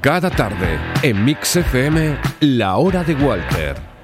Cada 0.00 0.30
tarde 0.30 0.78
en 1.02 1.24
Mix 1.24 1.56
FM, 1.56 2.16
La 2.40 2.76
Hora 2.76 3.02
de 3.02 3.14
Walter. 3.14 3.95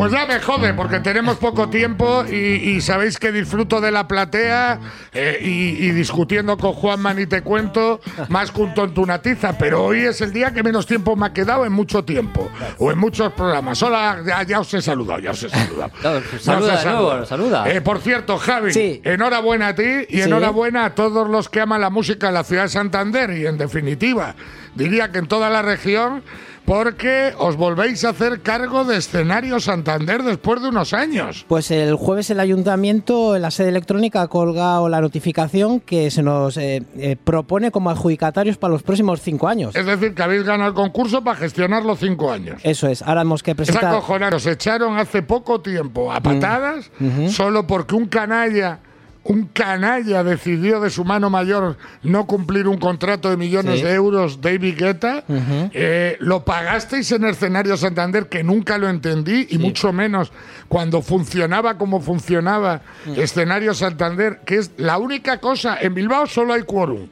Pues 0.00 0.12
ya 0.12 0.24
me 0.24 0.40
jode, 0.40 0.72
porque 0.72 0.98
tenemos 1.00 1.36
poco 1.36 1.68
tiempo 1.68 2.24
y, 2.24 2.80
sabéis 2.80 3.18
que 3.18 3.30
disfruto 3.30 3.82
de 3.82 3.90
la 3.90 4.08
platea 4.08 4.80
eh, 5.12 5.38
y, 5.42 5.90
discutiendo 5.90 6.56
con 6.56 6.72
Juanman 6.72 7.18
y 7.18 7.26
te 7.26 7.42
cuento 7.42 8.00
más 8.30 8.50
junto 8.50 8.84
en 8.84 8.94
tu 8.94 9.04
natiza, 9.04 9.58
pero 9.58 9.84
hoy 9.84 10.06
es 10.06 10.22
el 10.22 10.32
día 10.32 10.54
que 10.54 10.62
menos 10.62 10.86
tiempo 10.86 11.16
me 11.16 11.26
ha 11.26 11.34
quedado 11.34 11.66
en 11.66 11.72
mucho 11.72 12.02
tiempo 12.02 12.48
o 12.78 12.90
en 12.90 12.96
muchos 12.96 13.30
programas. 13.34 13.82
Hola, 13.82 14.44
ya, 14.48 14.60
os 14.60 14.72
he 14.72 14.80
saludado, 14.80 15.20
ya 15.20 15.32
os 15.32 15.42
he 15.42 15.50
saludado. 15.50 15.92
saluda, 16.40 17.26
saluda. 17.26 17.70
Eh, 17.70 17.82
por 17.82 18.00
cierto, 18.00 18.38
Javi, 18.38 19.02
enhorabuena 19.04 19.68
a 19.68 19.74
ti 19.74 20.06
y 20.08 20.22
enhorabuena 20.22 20.86
a 20.86 20.94
todos 20.94 21.28
los 21.28 21.50
que 21.50 21.60
aman 21.60 21.82
la 21.82 21.90
música 21.90 22.28
en 22.28 22.34
la 22.34 22.44
ciudad 22.44 22.62
de 22.62 22.68
Santander 22.70 23.32
y 23.32 23.44
en 23.44 23.58
definitiva, 23.58 24.34
diría 24.74 25.12
que 25.12 25.18
en 25.18 25.26
toda 25.28 25.50
la 25.50 25.60
región 25.60 26.22
porque 26.64 27.32
os 27.38 27.56
volvéis 27.56 28.04
a 28.04 28.10
hacer 28.10 28.40
cargo 28.40 28.84
de 28.84 28.96
escenario 28.96 29.60
Santander 29.60 30.22
después 30.22 30.62
de 30.62 30.68
unos 30.68 30.92
años. 30.92 31.44
Pues 31.48 31.70
el 31.70 31.94
jueves 31.94 32.30
el 32.30 32.40
ayuntamiento 32.40 33.36
en 33.36 33.42
la 33.42 33.50
sede 33.50 33.68
electrónica 33.68 34.22
ha 34.22 34.28
colgado 34.28 34.88
la 34.88 35.00
notificación 35.00 35.80
que 35.80 36.10
se 36.10 36.22
nos 36.22 36.56
eh, 36.56 36.82
eh, 36.96 37.16
propone 37.22 37.70
como 37.70 37.90
adjudicatarios 37.90 38.56
para 38.56 38.72
los 38.72 38.82
próximos 38.82 39.20
cinco 39.20 39.48
años. 39.48 39.74
Es 39.74 39.86
decir, 39.86 40.14
que 40.14 40.22
habéis 40.22 40.44
ganado 40.44 40.70
el 40.70 40.74
concurso 40.74 41.22
para 41.24 41.36
gestionar 41.36 41.84
los 41.84 41.98
cinco 41.98 42.30
años. 42.32 42.60
Eso 42.62 42.88
es, 42.88 43.02
ahora 43.02 43.22
hemos 43.22 43.42
que 43.42 43.54
presentar... 43.54 43.94
Es 43.94 44.34
os 44.34 44.46
echaron 44.46 44.98
hace 44.98 45.22
poco 45.22 45.60
tiempo 45.60 46.12
a 46.12 46.20
patadas 46.20 46.90
mm, 46.98 47.28
solo 47.28 47.66
porque 47.66 47.94
un 47.94 48.06
canalla 48.06 48.80
un 49.24 49.46
canalla 49.46 50.24
decidió 50.24 50.80
de 50.80 50.90
su 50.90 51.04
mano 51.04 51.28
mayor 51.28 51.76
no 52.02 52.26
cumplir 52.26 52.66
un 52.66 52.78
contrato 52.78 53.28
de 53.28 53.36
millones 53.36 53.82
de 53.82 53.92
euros, 53.92 54.40
David 54.40 54.76
Guetta, 54.78 55.24
eh, 55.28 56.16
lo 56.20 56.44
pagasteis 56.44 57.12
en 57.12 57.24
el 57.24 57.30
escenario 57.30 57.76
Santander, 57.76 58.28
que 58.28 58.42
nunca 58.42 58.78
lo 58.78 58.88
entendí, 58.88 59.46
y 59.50 59.58
mucho 59.58 59.92
menos 59.92 60.32
cuando 60.68 61.02
funcionaba 61.02 61.76
como 61.76 62.00
funcionaba 62.00 62.82
escenario 63.16 63.74
Santander, 63.74 64.40
que 64.44 64.56
es 64.56 64.72
la 64.78 64.98
única 64.98 65.38
cosa, 65.38 65.76
en 65.80 65.94
Bilbao 65.94 66.26
solo 66.26 66.54
hay 66.54 66.62
quórum. 66.62 67.08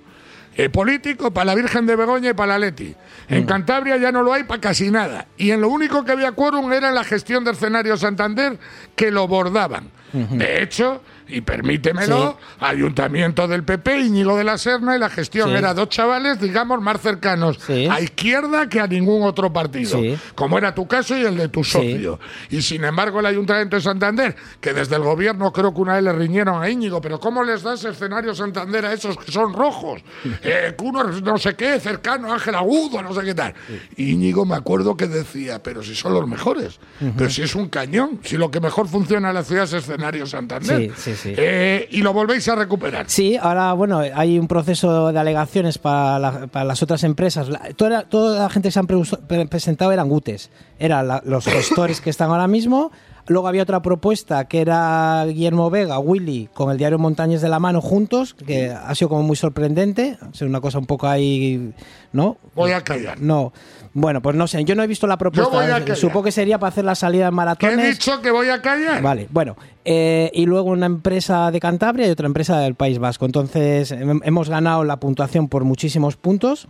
Eh, 0.57 0.71
político 0.71 1.31
para 1.31 1.45
la 1.45 1.55
Virgen 1.55 1.87
de 1.87 1.95
Begoña 1.95 2.31
y 2.31 2.35
para 2.35 2.55
la 2.55 2.67
Leti. 2.67 2.93
En 3.29 3.47
Cantabria 3.47 3.97
ya 3.97 4.11
no 4.11 4.25
lo 4.25 4.33
hay 4.33 4.43
para 4.43 4.61
casi 4.61 4.91
nada. 4.91 5.29
Y 5.37 5.53
en 5.53 5.61
lo 5.61 5.69
único 5.69 6.05
que 6.05 6.11
había 6.11 6.33
quórum 6.33 6.73
era 6.73 6.89
en 6.89 6.97
la 6.97 7.05
gestión 7.05 7.45
del 7.45 7.55
escenario 7.55 7.97
Santander, 7.97 8.59
que 8.97 9.13
lo 9.13 9.29
bordaban. 9.29 9.89
De 10.13 10.61
hecho, 10.61 11.01
y 11.29 11.41
permítemelo, 11.43 12.39
ayuntamiento 12.61 13.47
del 13.47 13.65
PP, 13.65 13.99
Íñigo 14.01 14.37
de 14.37 14.45
la 14.45 14.57
Serna, 14.59 14.97
y 14.97 14.99
la 14.99 15.11
gestión 15.11 15.51
era 15.51 15.75
dos 15.75 15.89
chavales, 15.89 16.41
digamos, 16.41 16.81
más 16.81 17.01
cercanos 17.01 17.59
a 17.69 18.01
izquierda 18.01 18.69
que 18.69 18.81
a 18.81 18.87
ningún 18.87 19.23
otro 19.23 19.53
partido, 19.53 20.01
como 20.35 20.59
era 20.59 20.75
tu 20.75 20.87
caso 20.87 21.17
y 21.17 21.23
el 21.23 21.37
de 21.37 21.49
tu 21.49 21.63
socio. 21.65 22.19
Y 22.51 22.63
sin 22.63 22.85
embargo, 22.85 23.21
el 23.21 23.27
ayuntamiento 23.27 23.77
de 23.77 23.83
Santander, 23.83 24.37
que 24.61 24.73
desde 24.73 24.97
el 24.97 25.03
gobierno 25.03 25.53
creo 25.53 25.73
que 25.75 25.81
una 25.81 25.95
vez 25.95 26.05
le 26.05 26.13
riñeron 26.13 26.63
a 26.63 26.69
Íñigo, 26.71 27.01
pero 27.01 27.21
¿cómo 27.21 27.45
les 27.45 27.63
das 27.63 27.85
escenario 27.85 28.35
Santander 28.35 28.87
a 28.87 28.93
esos 28.93 29.17
que 29.17 29.31
son 29.33 29.53
rojos? 29.53 30.03
Eh, 30.41 30.75
uno 30.83 31.05
no 31.05 31.37
sé 31.37 31.55
qué, 31.55 31.79
cercano, 31.81 32.33
Ángel 32.33 32.55
Agudo, 32.55 33.03
no 33.03 33.13
sé 33.13 33.23
qué 33.23 33.35
tal. 33.35 33.55
Íñigo 33.97 34.47
me 34.47 34.55
acuerdo 34.57 34.97
que 34.97 35.07
decía, 35.07 35.63
pero 35.63 35.83
si 35.83 35.95
son 35.95 36.15
los 36.15 36.27
mejores, 36.27 36.79
pero 37.17 37.29
si 37.29 37.43
es 37.43 37.55
un 37.55 37.69
cañón, 37.69 38.21
si 38.23 38.37
lo 38.37 38.51
que 38.51 38.61
mejor 38.61 38.89
funciona 38.89 39.29
en 39.29 39.35
la 39.35 39.45
ciudad 39.45 39.65
es 39.65 39.73
escenario 39.73 40.27
Santander. 40.27 40.93
Sí, 41.23 41.35
eh, 41.37 41.89
y 41.91 42.03
lo 42.03 42.13
volvéis 42.13 42.49
a 42.49 42.55
recuperar. 42.55 43.07
Sí, 43.09 43.37
ahora, 43.37 43.73
bueno, 43.73 43.99
hay 43.99 44.39
un 44.39 44.49
proceso 44.49 45.13
de 45.13 45.19
alegaciones 45.19 45.79
para, 45.79 46.47
para 46.47 46.65
las 46.65 46.83
otras 46.83 47.05
empresas. 47.05 47.49
toda, 47.77 48.05
toda, 48.05 48.43
la 48.43 48.51
gente 48.51 48.69
que 48.69 48.73
se 48.73 48.79
han 48.79 48.87
presentado 49.49 49.93
eran 49.93 50.09
GUTES, 50.09 50.51
eran 50.79 51.09
los 51.25 51.45
gestores 51.45 52.01
que 52.01 52.11
están 52.11 52.31
ahora 52.31 52.47
mismo. 52.47 52.93
Luego 53.29 53.47
había 53.47 53.63
otra 53.63 53.83
propuesta 53.83 54.47
que 54.47 54.61
era 54.61 55.25
Guillermo 55.27 55.71
Vega, 55.71 55.99
Willy, 55.99 56.49
con 56.55 56.71
el 56.71 56.79
diario 56.79 56.99
Montañas 56.99 57.43
de 57.43 57.49
la 57.49 57.59
mano 57.59 57.81
juntos, 57.81 58.35
que 58.35 58.71
ha 58.71 58.95
sido 58.95 59.11
como 59.11 59.23
muy 59.23 59.37
sorprendente. 59.37 60.19
Ha 60.21 60.45
una 60.45 60.61
cosa 60.61 60.79
un 60.79 60.87
poco 60.87 61.07
ahí, 61.07 61.73
¿no? 62.13 62.39
Voy 62.55 62.73
a 62.73 62.83
callar. 62.83 63.21
No. 63.21 63.53
Bueno, 63.93 64.23
pues 64.23 64.37
no 64.37 64.47
sé, 64.47 64.65
yo 64.65 64.75
no 64.75 64.83
he 64.83 64.87
visto 64.87 65.07
la 65.07 65.19
propuesta. 65.19 65.95
Supongo 65.95 66.25
que 66.25 66.33
sería 66.33 66.59
para 66.59 66.69
hacer 66.69 66.85
la 66.85 66.95
salida 66.95 67.29
en 67.29 67.35
maratones. 67.35 67.79
he 67.79 67.91
dicho 67.91 68.21
que 68.23 68.31
voy 68.31 68.49
a 68.49 68.63
callar? 68.63 69.03
Vale, 69.03 69.29
bueno. 69.31 69.57
Eh, 69.85 70.31
y 70.35 70.47
luego 70.47 70.71
una 70.71 70.87
empresa 70.87 71.51
de 71.51 71.61
Cantabria 71.61 72.07
y 72.07 72.11
otra 72.11 72.27
empresa 72.27 72.59
del 72.59 72.75
País 72.75 72.99
Vasco. 72.99 73.27
Entonces, 73.27 73.91
hemos 73.93 74.49
ganado 74.49 74.85
la 74.85 75.01
puntuación 75.01 75.49
por 75.49 75.65
muchísimos 75.65 76.17
puntos 76.17 76.69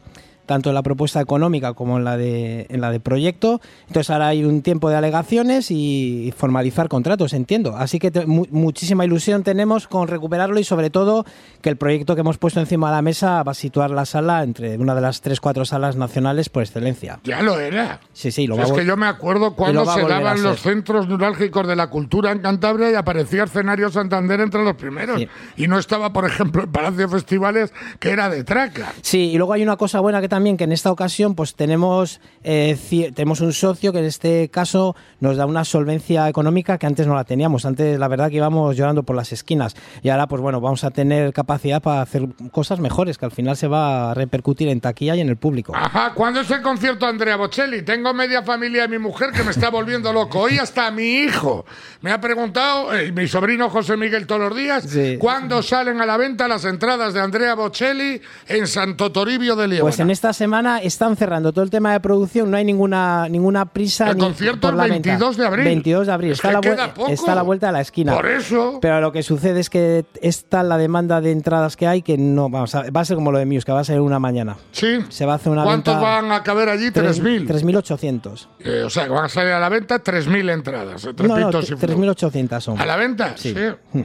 tanto 0.49 0.71
en 0.71 0.75
la 0.75 0.83
propuesta 0.83 1.21
económica 1.21 1.75
como 1.75 1.99
en 1.99 2.05
la 2.05 2.17
de, 2.17 2.67
en 2.71 2.81
la 2.81 2.91
de 2.91 3.01
proyecto. 3.01 3.61
Entonces 3.87 4.09
ahora 4.09 4.29
hay 4.29 4.45
un 4.45 4.63
tiempo 4.63 4.89
de 4.89 4.97
alegaciones 4.97 5.71
y 5.71 6.33
formalizar 6.35 6.89
contratos, 6.89 7.35
entiendo. 7.35 7.77
Así 7.77 7.99
que 7.99 8.11
muchísima 8.27 9.05
ilusión 9.05 9.43
tenemos 9.43 9.87
con 9.87 10.09
recuperarlo 10.09 10.59
y 10.59 10.65
sobre 10.65 10.89
todo 10.89 11.27
que 11.61 11.69
el 11.69 11.77
proyecto 11.77 12.15
que 12.15 12.23
hemos 12.23 12.39
puesto 12.39 12.61
encima 12.61 12.89
de 12.89 12.97
la 12.97 13.03
mesa 13.03 13.43
va 13.43 13.53
a 13.53 13.55
situar 13.55 13.91
la 13.91 14.07
sala 14.07 14.43
entre 14.43 14.79
una 14.79 14.95
de 14.95 15.03
las 15.03 15.21
tres, 15.21 15.39
cuatro 15.39 15.67
salas 15.67 15.97
nacionales 15.97 16.49
por 16.49 16.63
excelencia. 16.63 17.21
Ya 17.25 17.43
lo 17.43 17.61
era. 17.61 18.01
Sí, 18.15 18.33
sí, 18.33 18.47
lo 18.47 18.57
Es 18.57 18.73
que 18.73 18.87
yo 18.87 18.97
me 18.97 19.07
acuerdo 19.07 19.55
cuando 19.55 19.85
se 19.85 20.01
daban 20.01 20.43
los 20.43 20.61
centros 20.63 21.09
neurálgicos 21.09 21.69
de 21.69 21.77
la 21.77 21.91
cultura 21.91 22.33
en 22.33 22.39
Cantabria 22.39 22.91
y 22.91 22.95
aparecía 22.95 23.45
escenario 23.45 23.91
Santander 23.91 24.41
entre 24.41 24.65
los 24.65 24.77
primeros. 24.77 25.21
Y 25.59 25.69
no 25.69 25.79
estaba, 25.79 26.11
por 26.15 26.25
ejemplo, 26.25 26.63
el 26.63 26.69
Palacio 26.71 27.07
de 27.07 27.09
Festivales, 27.09 27.75
que 28.01 28.13
era 28.13 28.31
de 28.31 28.45
traca. 28.45 28.95
Sí, 29.03 29.33
y 29.33 29.37
luego 29.37 29.53
hay 29.53 29.63
una 29.63 29.77
cosa 29.77 30.01
buena 30.01 30.23
que 30.23 30.29
también 30.29 30.38
también 30.39 30.57
que 30.57 30.63
en 30.63 30.71
esta 30.71 30.93
ocasión 30.93 31.35
pues 31.35 31.57
tenemos, 31.57 32.21
eh, 32.45 32.79
tenemos 33.13 33.41
un 33.41 33.53
socio 33.53 33.93
que 33.93 33.99
en 33.99 34.05
este 34.05 34.49
caso 34.51 34.95
nos 35.19 35.37
da 35.37 35.47
una 35.47 35.65
solvencia 35.65 36.29
económica 36.29 36.79
que 36.79 36.87
antes 36.87 37.09
no 37.09 37.17
la 37.17 37.25
teníamos. 37.25 37.65
Antes 37.65 37.99
la 37.99 38.07
verdad 38.07 38.31
que 38.31 38.37
íbamos 38.37 38.77
llorando 38.77 39.03
por 39.03 39.17
las 39.17 39.33
esquinas 39.33 39.75
y 40.01 40.11
ahora 40.11 40.29
pues 40.29 40.41
bueno, 40.41 40.61
vamos 40.61 40.85
a 40.85 40.93
tener 40.93 41.33
capacidad 41.33 41.83
para 41.83 42.03
hacer 42.03 42.29
cosas 42.53 42.79
mejores 42.79 43.19
que 43.19 43.25
al 43.25 43.33
final 43.33 43.57
se 43.57 43.67
va 43.67 44.13
a 44.13 44.15
repercutir 44.15 44.69
en 44.69 44.81
taquilla 44.81 45.17
y 45.17 45.21
en 45.23 45.29
el 45.29 45.37
público. 45.37 45.75
Ajá, 45.75 46.13
¿cuándo 46.15 46.43
es 46.43 46.51
el 46.53 46.63
concierto 46.63 47.05
Andrea 47.05 47.35
Bocelli? 47.35 47.83
Tengo 47.83 48.15
media 48.15 48.45
familia 48.45 48.83
de 48.83 48.89
mi 48.89 48.99
mujer 48.99 49.33
que 49.33 49.43
me 49.43 49.51
está 49.51 49.71
volviendo 49.71 50.13
loco. 50.13 50.39
Hoy 50.39 50.59
hasta 50.59 50.89
mi 50.93 51.15
hijo 51.25 51.67
me 52.01 52.13
ha 52.13 52.21
preguntado, 52.21 52.95
eh, 52.95 53.11
mi 53.11 53.27
sobrino 53.27 53.71
José 53.71 53.97
Miguel 53.97 54.29
todos 54.29 54.43
los 54.43 54.57
días, 54.57 54.87
¿cuándo 55.19 55.65
salen 55.65 56.01
a 56.01 56.07
la 56.07 56.17
venta 56.17 56.47
las 56.47 56.65
entradas 56.65 57.13
de 57.13 57.23
Andrea 57.23 57.55
Bocelli 57.55 58.23
en 58.47 58.69
Santo 58.69 59.11
Toribio 59.11 59.57
de 59.57 59.67
León? 59.67 59.83
Pues 59.83 59.99
en 59.99 60.11
esta 60.11 60.28
semana 60.33 60.79
están 60.79 61.17
cerrando 61.17 61.53
todo 61.53 61.65
el 61.65 61.71
tema 61.71 61.93
de 61.93 62.01
producción, 62.01 62.51
no 62.51 62.57
hay 62.57 62.65
ninguna 62.65 63.29
ninguna 63.29 63.67
prisa. 63.67 64.11
El 64.11 64.19
concierto 64.19 64.69
el 64.69 64.77
22 64.77 65.37
de 65.37 65.47
abril. 65.47 65.65
22 65.65 66.07
de 66.07 66.13
abril. 66.13 66.33
está, 66.33 66.53
la 66.53 66.61
está, 67.09 67.33
a 67.33 67.35
la 67.35 67.43
vuelta 67.43 67.67
de 67.67 67.73
la 67.73 67.81
esquina. 67.81 68.15
Por 68.15 68.27
eso. 68.27 68.79
Pero 68.81 69.01
lo 69.01 69.13
que 69.13 69.23
sucede 69.23 69.61
es 69.61 69.71
que 69.71 70.05
está 70.23 70.63
la 70.63 70.79
demanda 70.79 71.21
de 71.21 71.33
entradas 71.33 71.77
que 71.77 71.87
hay 71.87 72.03
que 72.03 72.17
no 72.19 72.49
vamos 72.49 72.75
a, 72.75 72.91
va 72.91 73.01
a 73.01 73.05
ser 73.05 73.17
como 73.17 73.33
lo 73.33 73.39
de 73.39 73.47
Muse, 73.47 73.65
que 73.65 73.73
va 73.73 73.81
a 73.81 73.85
ser 73.85 74.01
una 74.01 74.19
mañana. 74.19 74.57
Sí. 74.73 74.99
Se 75.09 75.27
va 75.27 75.33
a 75.33 75.37
hacer 75.37 75.53
una 75.53 75.65
¿Cuántos 75.65 76.01
van 76.01 76.33
a 76.33 76.43
caber 76.43 76.69
allí? 76.69 76.87
3.000. 76.87 77.47
3.800. 77.47 78.49
Eh, 78.61 78.83
o 78.85 78.91
sea, 78.91 79.05
que 79.05 79.11
van 79.11 79.25
a 79.25 79.29
salir 79.29 79.53
a 79.53 79.61
la 79.61 79.69
venta 79.69 80.03
3.000 80.03 80.53
entradas. 80.53 81.05
No, 81.05 81.39
no, 81.39 81.51
3.800 81.51 82.61
son. 82.61 82.81
¿A 82.81 82.87
la 82.87 82.97
venta? 82.97 83.35
Sí. 83.37 83.55
¿Y, 83.55 84.05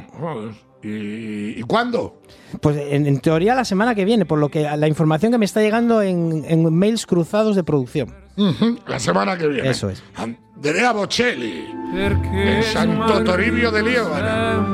¿Y 0.84 1.62
cuándo? 1.64 2.22
Pues 2.62 2.78
en, 2.78 3.20
teoría 3.20 3.56
la 3.56 3.66
semana 3.66 3.96
que 3.96 4.06
viene, 4.06 4.26
por 4.26 4.40
lo 4.40 4.50
que 4.50 4.64
la 4.64 4.88
información 4.88 5.32
que 5.32 5.38
me 5.38 5.46
está 5.46 5.62
llegando 5.62 6.02
en, 6.02 6.74
mails 6.74 7.06
cruzados 7.06 7.56
de 7.56 7.64
producción. 7.64 8.14
la 8.88 9.00
semana 9.00 9.38
que 9.38 9.48
viene. 9.48 9.70
Eso 9.70 9.90
es. 9.90 10.04
Andrea 10.16 10.92
Bocelli, 10.92 11.66
en 11.94 12.64
Santo 12.64 13.24
Toribio 13.24 13.72
de 13.72 13.84
Liébana. 13.84 14.68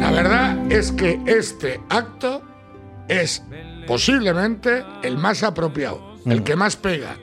La 0.00 0.10
verdad 0.10 0.72
es 0.72 0.92
que 0.92 1.20
este 1.26 1.80
acto 1.88 2.42
es 3.08 3.42
posiblemente 3.86 4.84
el 5.02 5.18
más 5.18 5.42
apropiado, 5.42 6.16
el 6.24 6.42
que 6.42 6.56
más 6.56 6.76
pega 6.76 7.16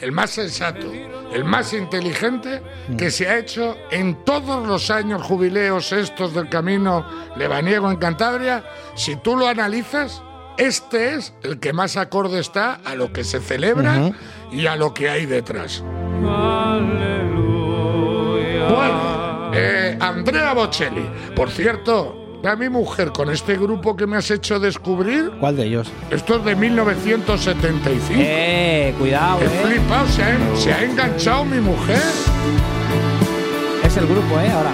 el 0.00 0.12
más 0.12 0.30
sensato, 0.30 0.90
el 1.32 1.44
más 1.44 1.72
inteligente 1.72 2.62
que 2.96 3.10
se 3.10 3.28
ha 3.28 3.38
hecho 3.38 3.76
en 3.90 4.24
todos 4.24 4.66
los 4.66 4.90
años 4.90 5.22
jubileos 5.22 5.92
estos 5.92 6.34
del 6.34 6.48
camino 6.48 7.06
lebaniego 7.36 7.90
en 7.90 7.98
Cantabria. 7.98 8.64
Si 8.94 9.16
tú 9.16 9.36
lo 9.36 9.46
analizas, 9.46 10.22
este 10.56 11.14
es 11.14 11.34
el 11.42 11.60
que 11.60 11.72
más 11.72 11.96
acorde 11.96 12.40
está 12.40 12.80
a 12.84 12.94
lo 12.94 13.12
que 13.12 13.24
se 13.24 13.40
celebra 13.40 14.12
y 14.50 14.66
a 14.66 14.76
lo 14.76 14.94
que 14.94 15.08
hay 15.08 15.26
detrás. 15.26 15.82
Bueno, 18.68 19.50
eh, 19.54 19.96
Andrea 20.00 20.54
Bocelli, 20.54 21.08
por 21.34 21.50
cierto, 21.50 22.19
a 22.48 22.56
mi 22.56 22.68
mujer 22.68 23.12
con 23.12 23.30
este 23.30 23.56
grupo 23.56 23.96
que 23.96 24.06
me 24.06 24.16
has 24.16 24.30
hecho 24.30 24.58
descubrir. 24.58 25.30
¿Cuál 25.40 25.56
de 25.56 25.66
ellos? 25.66 25.90
Esto 26.10 26.36
es 26.36 26.44
de 26.44 26.56
1975. 26.56 28.14
Eh, 28.16 28.94
cuidado, 28.98 29.40
He 29.40 29.44
eh. 29.44 29.48
flipado, 29.64 30.08
se 30.08 30.22
ha, 30.22 30.56
se 30.56 30.72
ha 30.72 30.84
enganchado 30.84 31.44
mi 31.44 31.60
mujer. 31.60 32.00
Es 33.84 33.96
el 33.96 34.06
grupo, 34.06 34.40
eh, 34.40 34.50
ahora. 34.50 34.72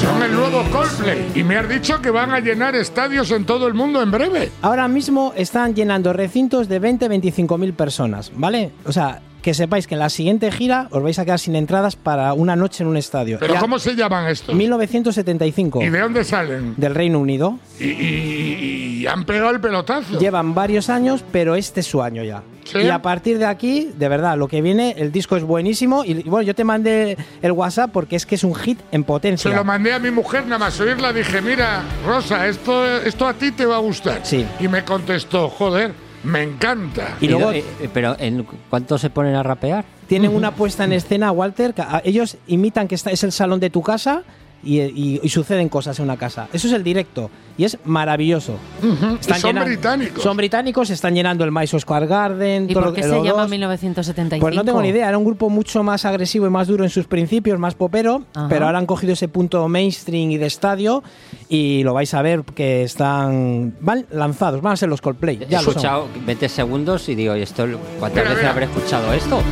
Son 0.00 0.22
el 0.22 0.32
nuevo 0.34 0.62
Coldplay 0.70 1.30
y 1.34 1.44
me 1.44 1.56
has 1.56 1.68
dicho 1.68 2.00
que 2.00 2.10
van 2.10 2.32
a 2.32 2.40
llenar 2.40 2.74
estadios 2.74 3.30
en 3.30 3.44
todo 3.44 3.66
el 3.66 3.74
mundo 3.74 4.02
en 4.02 4.10
breve. 4.10 4.50
Ahora 4.62 4.88
mismo 4.88 5.32
están 5.36 5.74
llenando 5.74 6.12
recintos 6.12 6.68
de 6.68 6.80
20-25 6.80 7.58
mil 7.58 7.72
personas, 7.72 8.32
¿vale? 8.34 8.72
O 8.84 8.92
sea, 8.92 9.20
que 9.42 9.54
sepáis 9.54 9.86
que 9.86 9.94
en 9.94 9.98
la 10.00 10.08
siguiente 10.08 10.50
gira 10.52 10.88
os 10.90 11.02
vais 11.02 11.18
a 11.18 11.24
quedar 11.24 11.38
sin 11.40 11.56
entradas 11.56 11.96
para 11.96 12.32
una 12.32 12.56
noche 12.56 12.82
en 12.84 12.88
un 12.88 12.96
estadio. 12.96 13.38
Pero 13.40 13.54
Ya- 13.54 13.60
¿cómo 13.60 13.78
se 13.78 13.94
llaman 13.94 14.28
estos? 14.28 14.54
1975 14.54 15.82
¿Y 15.82 15.88
de 15.90 15.98
dónde 16.00 16.24
salen? 16.24 16.74
del 16.76 16.94
Reino 16.94 17.18
Unido. 17.18 17.58
Y, 17.80 17.84
y- 17.84 18.98
y 19.02 19.06
han 19.06 19.24
pegado 19.24 19.50
el 19.50 19.60
pelotazo. 19.60 20.18
Llevan 20.18 20.54
varios 20.54 20.88
años, 20.88 21.24
pero 21.32 21.56
este 21.56 21.80
es 21.80 21.86
su 21.86 22.02
año 22.02 22.22
ya. 22.22 22.42
¿Sí? 22.64 22.78
Y 22.78 22.88
a 22.88 23.02
partir 23.02 23.38
de 23.38 23.46
aquí, 23.46 23.90
de 23.98 24.08
verdad, 24.08 24.38
lo 24.38 24.46
que 24.46 24.62
viene, 24.62 24.94
el 24.96 25.10
disco 25.10 25.36
es 25.36 25.42
buenísimo. 25.42 26.04
Y, 26.04 26.12
y 26.20 26.22
bueno, 26.22 26.42
yo 26.46 26.54
te 26.54 26.62
mandé 26.62 27.16
el 27.42 27.50
WhatsApp 27.52 27.90
porque 27.92 28.14
es 28.14 28.24
que 28.24 28.36
es 28.36 28.44
un 28.44 28.54
hit 28.54 28.78
en 28.92 29.02
potencia. 29.02 29.50
Se 29.50 29.56
lo 29.56 29.64
mandé 29.64 29.92
a 29.92 29.98
mi 29.98 30.12
mujer, 30.12 30.44
nada 30.44 30.58
más 30.60 30.78
oírla, 30.78 31.12
dije, 31.12 31.42
mira, 31.42 31.82
Rosa, 32.06 32.46
esto, 32.46 32.86
esto 33.00 33.26
a 33.26 33.34
ti 33.34 33.50
te 33.50 33.66
va 33.66 33.76
a 33.76 33.80
gustar. 33.80 34.20
Sí. 34.22 34.46
Y 34.60 34.68
me 34.68 34.84
contestó, 34.84 35.48
joder, 35.48 35.92
me 36.24 36.42
encanta. 36.42 37.16
Y 37.20 37.28
luego 37.28 37.52
eh, 37.52 37.64
pero 37.92 38.16
¿en 38.18 38.46
cuánto 38.70 38.98
se 38.98 39.10
ponen 39.10 39.34
a 39.34 39.42
rapear? 39.42 39.84
tienen 40.06 40.34
una 40.34 40.54
puesta 40.54 40.84
en 40.84 40.92
escena, 40.92 41.32
Walter. 41.32 41.72
que 41.72 41.82
ellos 42.04 42.36
imitan 42.46 42.86
que 42.86 42.94
esta 42.94 43.10
es 43.10 43.24
el 43.24 43.32
salón 43.32 43.60
de 43.60 43.70
tu 43.70 43.82
casa 43.82 44.22
y, 44.64 44.80
y- 44.80 45.20
y 45.22 45.28
suceden 45.28 45.68
cosas 45.68 45.98
en 45.98 46.04
una 46.04 46.16
casa. 46.16 46.48
Eso 46.52 46.66
es 46.68 46.72
el 46.72 46.84
directo 46.84 47.30
y 47.58 47.64
es 47.64 47.76
maravilloso. 47.84 48.54
Y 48.82 49.24
son 49.34 49.52
llenan- 49.52 49.64
británicos. 49.66 50.22
Son 50.22 50.36
británicos, 50.36 50.88
están 50.90 51.14
llenando 51.14 51.44
el 51.44 51.50
Madison 51.50 51.80
Square 51.80 52.06
Garden. 52.06 52.64
¿Y 52.64 52.72
todo 52.72 52.84
por 52.84 52.90
lo 52.90 52.94
qué 52.94 53.02
se 53.02 53.08
llama 53.22 53.42
dos. 53.42 53.50
1975? 53.50 54.44
Pues 54.44 54.54
no 54.56 54.64
tengo 54.64 54.80
ni 54.80 54.88
idea, 54.88 55.08
era 55.08 55.18
un 55.18 55.24
grupo 55.24 55.50
mucho 55.50 55.82
más 55.82 56.04
agresivo 56.04 56.46
y 56.46 56.50
más 56.50 56.68
duro 56.68 56.84
en 56.84 56.90
sus 56.90 57.06
principios, 57.06 57.58
más 57.58 57.74
popero, 57.74 58.22
Ajá. 58.34 58.46
pero 58.48 58.66
ahora 58.66 58.78
han 58.78 58.86
cogido 58.86 59.12
ese 59.12 59.28
punto 59.28 59.68
mainstream 59.68 60.30
y 60.30 60.38
de 60.38 60.46
estadio 60.46 61.02
y 61.48 61.82
lo 61.82 61.92
vais 61.94 62.12
a 62.14 62.22
ver 62.22 62.42
que 62.44 62.84
están 62.84 63.74
van 63.80 64.06
lanzados, 64.12 64.60
van 64.62 64.74
a 64.74 64.76
ser 64.76 64.88
los 64.88 65.00
Coldplay. 65.00 65.36
He 65.42 65.46
Ya 65.46 65.58
lo 65.58 65.64
son. 65.64 65.70
escuchado 65.72 66.08
20 66.24 66.48
segundos 66.48 67.08
y 67.08 67.14
digo, 67.14 67.36
¿y 67.36 67.42
esto, 67.42 67.66
¿cuántas 67.98 68.22
Mira, 68.22 68.30
veces 68.30 68.38
mira. 68.38 68.50
habré 68.50 68.64
escuchado 68.66 69.12
esto? 69.12 69.36
Uf. 69.36 69.42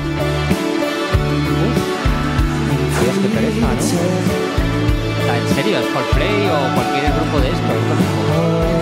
Dios, 3.03 3.17
qué 3.23 3.29
pereza, 3.29 3.61
¿no? 4.35 4.40
Sea, 5.31 5.39
en 5.39 5.49
serio, 5.55 5.79
es 5.79 5.87
Coldplay 5.87 6.49
o 6.49 6.75
cualquier 6.75 7.13
grupo 7.13 7.39
de 7.41 7.49
esto. 7.51 8.81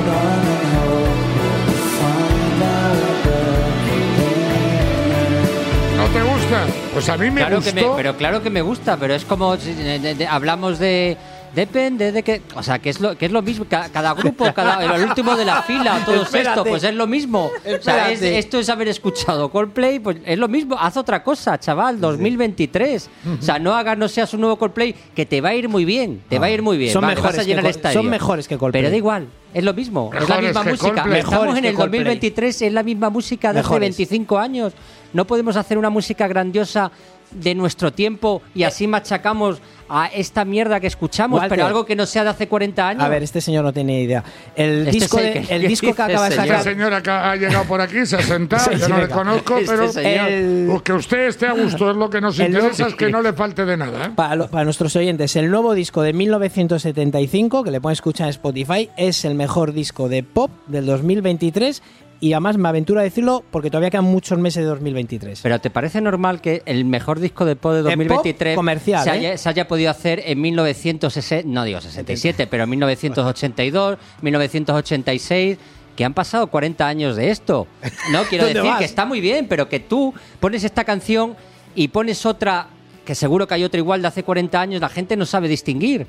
¿No 5.97 6.07
te 6.07 6.23
gusta? 6.23 6.67
Pues 6.93 7.09
a 7.09 7.17
mí 7.17 7.31
me 7.31 7.41
Claro 7.41 7.57
gustó. 7.57 7.75
que 7.75 7.81
me, 7.83 7.89
pero 7.97 8.17
claro 8.17 8.43
que 8.43 8.51
me 8.51 8.63
gusta, 8.63 8.97
pero 8.97 9.15
es 9.15 9.25
como 9.25 9.57
de- 9.57 10.15
de- 10.15 10.27
hablamos 10.27 10.79
de 10.79 11.17
depende 11.55 12.13
de 12.13 12.23
que, 12.23 12.43
o 12.55 12.63
sea, 12.63 12.79
que 12.79 12.91
es 12.91 13.01
lo 13.01 13.17
que 13.17 13.27
es 13.27 13.33
lo 13.33 13.43
mismo 13.43 13.65
ca- 13.69 13.89
cada, 13.93 14.15
grupo, 14.15 14.53
cada 14.55 14.83
el 14.97 15.03
último 15.09 15.37
de 15.37 15.45
la 15.45 15.63
fila, 15.63 16.03
todo 16.05 16.23
esto, 16.23 16.65
pues 16.65 16.85
es 16.85 16.95
lo 16.95 17.07
mismo. 17.07 17.51
O 17.79 17.83
sea, 17.83 18.11
es- 18.11 18.23
esto 18.23 18.59
es 18.59 18.69
haber 18.69 18.89
escuchado 18.89 19.51
Coldplay, 19.51 19.99
pues 19.99 20.19
es 20.25 20.39
lo 20.39 20.49
mismo. 20.49 20.77
Haz 20.79 20.97
otra 20.97 21.23
cosa, 21.23 21.59
chaval, 21.59 22.01
2023. 22.01 23.09
O 23.39 23.43
sea, 23.43 23.59
no 23.59 23.75
hagas 23.75 23.97
no 23.99 24.09
seas 24.09 24.33
un 24.35 24.41
nuevo 24.41 24.57
Coldplay 24.57 24.95
que 25.15 25.27
te 25.27 25.41
va 25.41 25.51
a 25.51 25.55
ir 25.55 25.69
muy 25.69 25.85
bien, 25.85 26.23
te 26.29 26.39
va 26.39 26.47
a 26.47 26.51
ir 26.51 26.63
muy 26.63 26.77
bien. 26.77 26.93
Son 26.93 27.03
Vale, 27.03 27.15
mejores 27.17 27.37
vas 27.37 27.45
a 27.45 27.49
llenar 27.49 27.65
que 27.65 27.71
el 27.71 27.77
estadio. 27.77 28.01
son 28.01 28.11
mejores 28.11 28.49
que 28.49 28.57
Coldplay. 28.59 28.83
Pero 28.83 28.91
da 28.91 28.97
igual. 28.97 29.29
Es 29.55 29.65
lo 29.65 29.73
mismo, 29.73 30.11
es 30.15 30.29
la 30.29 30.41
misma 30.41 30.63
música. 30.63 30.93
Coldplay. 30.95 31.19
Estamos 31.21 31.41
Mejores 31.41 31.59
en 31.59 31.65
el 31.65 31.75
Coldplay. 31.75 32.01
2023, 32.01 32.63
es 32.63 32.73
la 32.73 32.83
misma 32.83 33.09
música 33.11 33.53
de 33.53 33.61
hace 33.61 33.67
Mejores. 33.69 33.81
25 33.97 34.39
años. 34.39 34.73
No 35.15 35.27
podemos 35.27 35.57
hacer 35.57 35.79
una 35.79 35.89
música 35.89 36.29
grandiosa 36.29 36.91
de 37.31 37.55
nuestro 37.55 37.91
tiempo 37.93 38.43
y 38.55 38.63
así 38.65 38.87
machacamos 38.87 39.59
a 39.89 40.07
esta 40.07 40.45
mierda 40.45 40.81
que 40.81 40.87
escuchamos, 40.87 41.41
Walter. 41.41 41.57
pero 41.57 41.67
algo 41.67 41.85
que 41.87 41.97
no 41.97 42.07
sea 42.07 42.25
de 42.25 42.31
hace 42.31 42.49
40 42.49 42.89
años. 42.89 43.03
A 43.03 43.09
ver, 43.09 43.23
este 43.23 43.41
señor 43.41 43.65
no 43.65 43.73
tiene 43.73 44.01
idea. 44.03 44.23
El 44.57 44.81
Este 44.89 44.91
disco, 44.91 45.17
de- 45.19 45.27
el 45.39 45.47
que- 45.47 45.55
el 45.55 45.63
¿qué 45.63 45.69
disco 45.69 45.87
que 45.87 45.93
dice, 45.93 46.03
acaba 46.03 46.29
de 46.29 46.37
sacar. 46.37 46.63
señora 46.63 47.03
que 47.03 47.11
ha 47.11 47.37
llegado 47.37 47.65
por 47.65 47.81
aquí 47.81 48.05
se 48.07 48.17
ha 48.17 48.23
sentado, 48.23 48.65
Sí, 48.71 48.79
yo 48.79 48.87
sí, 48.87 48.93
no 48.93 48.99
le 48.99 49.09
conozco, 49.09 49.59
Este 49.59 49.71
pero 49.71 49.93
señor. 49.93 50.29
El- 50.29 50.81
que 50.85 50.93
usted 50.93 51.27
esté 51.29 51.47
a 51.47 51.53
gusto 51.53 51.91
es 51.91 51.97
lo 51.97 52.09
que 52.11 52.21
nos 52.21 52.39
El 52.39 52.49
interesa, 52.49 52.87
es 52.89 52.95
que 52.95 53.11
no 53.11 53.23
le 53.23 53.33
falte 53.33 53.65
de 53.65 53.77
nada. 53.77 54.07
¿eh? 54.07 54.11
Para, 54.15 54.37
lo- 54.37 54.49
para 54.49 54.65
nuestros 54.65 54.95
oyentes, 54.97 55.35
el 55.37 55.51
nuevo 55.51 55.75
disco 55.75 56.03
de 56.03 56.13
1975, 56.13 57.65
que 57.65 57.71
le 57.71 57.81
pueden 57.81 57.95
escuchar 57.95 58.27
en 58.27 58.31
Spotify, 58.31 58.91
es 58.97 59.25
el 59.25 59.35
mejor 59.35 59.73
disco 59.73 60.09
de 60.09 60.23
pop 60.23 60.51
del 60.67 60.87
2023 60.87 61.83
y 62.21 62.33
además 62.33 62.59
me 62.59 62.69
aventuro 62.69 63.01
a 63.01 63.03
decirlo 63.03 63.45
porque 63.51 63.71
todavía 63.71 63.91
quedan 63.91 64.05
muchos 64.05 64.39
meses 64.39 64.63
de 64.63 64.69
2023. 64.69 65.41
Pero 65.41 65.61
¿te 65.61 65.71
parece 65.71 66.01
normal 66.01 66.41
que 66.41 66.63
el 66.67 66.85
mejor 66.85 67.21
disco 67.21 67.45
de 67.45 67.55
pop 67.55 67.73
de 67.73 67.83
pop 67.83 67.91
2023 67.91 68.57
comercial, 68.57 69.05
se, 69.05 69.11
¿eh? 69.11 69.13
haya, 69.13 69.39
se 69.39 69.49
haya 69.49 69.69
podido 69.69 69.91
hacer 69.91 70.23
en 70.25 70.41
1960, 70.41 71.49
no 71.49 71.65
digo 71.65 71.81
67, 71.81 72.47
pero 72.49 72.65
en 72.65 72.71
1982, 72.71 73.99
1986? 74.23 75.59
Que 75.95 76.05
han 76.05 76.15
pasado 76.15 76.47
40 76.47 76.87
años 76.87 77.17
de 77.17 77.31
esto. 77.31 77.67
No, 78.13 78.23
quiero 78.23 78.45
¿Dónde 78.47 78.61
decir 78.61 78.71
vas? 78.71 78.79
que 78.79 78.85
está 78.85 79.05
muy 79.05 79.21
bien, 79.21 79.47
pero 79.49 79.69
que 79.69 79.81
tú 79.81 80.15
pones 80.39 80.63
esta 80.63 80.85
canción 80.85 81.37
y 81.75 81.89
pones 81.89 82.25
otra, 82.25 82.69
que 83.05 83.15
seguro 83.15 83.47
que 83.49 83.55
hay 83.55 83.65
otra 83.65 83.79
igual 83.79 84.03
de 84.03 84.09
hace 84.09 84.23
40 84.23 84.61
años, 84.61 84.81
la 84.81 84.89
gente 84.89 85.17
no 85.17 85.27
sabe 85.27 85.49
distinguir. 85.49 86.07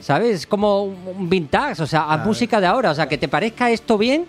¿Sabes? 0.00 0.34
Es 0.34 0.46
como 0.46 0.84
un 0.84 1.28
vintage, 1.28 1.82
o 1.82 1.86
sea, 1.86 2.10
a 2.10 2.16
música 2.18 2.58
de 2.58 2.66
ahora. 2.66 2.90
O 2.90 2.94
sea, 2.94 3.06
que 3.06 3.18
te 3.18 3.28
parezca 3.28 3.70
esto 3.70 3.98
bien, 3.98 4.24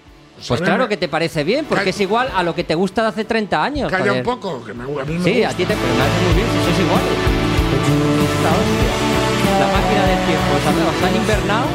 pues 0.47 0.61
mí 0.61 0.65
claro 0.65 0.87
que 0.87 0.97
te 0.97 1.07
parece 1.07 1.43
bien, 1.43 1.65
porque 1.65 1.83
Calla- 1.85 1.89
es 1.91 1.99
igual 2.01 2.29
a 2.35 2.43
lo 2.43 2.53
que 2.55 2.63
te 2.63 2.75
gusta 2.75 3.01
de 3.03 3.07
hace 3.09 3.25
30 3.25 3.63
años. 3.63 3.91
Calla 3.91 4.05
joder. 4.05 4.17
un 4.19 4.23
poco, 4.23 4.63
que 4.63 4.73
me, 4.73 4.83
a 4.83 4.87
mí 5.05 5.13
me 5.17 5.23
Sí, 5.23 5.33
gusta. 5.33 5.49
a 5.49 5.53
ti 5.53 5.65
te 5.65 5.73
pero 5.75 5.93
me 5.95 6.01
hace 6.01 6.25
muy 6.25 6.33
bien, 6.35 6.47
si 6.47 6.63
sois 6.65 6.79
iguales. 6.79 7.11
Esta 8.23 8.49
hostia. 8.49 9.11
La 9.59 9.67
máquina 9.67 10.05
del 10.07 10.25
tiempo. 10.25 10.45
Os 10.57 10.67
han, 10.67 10.95
os 10.95 11.03
han 11.09 11.15
invernado 11.15 11.65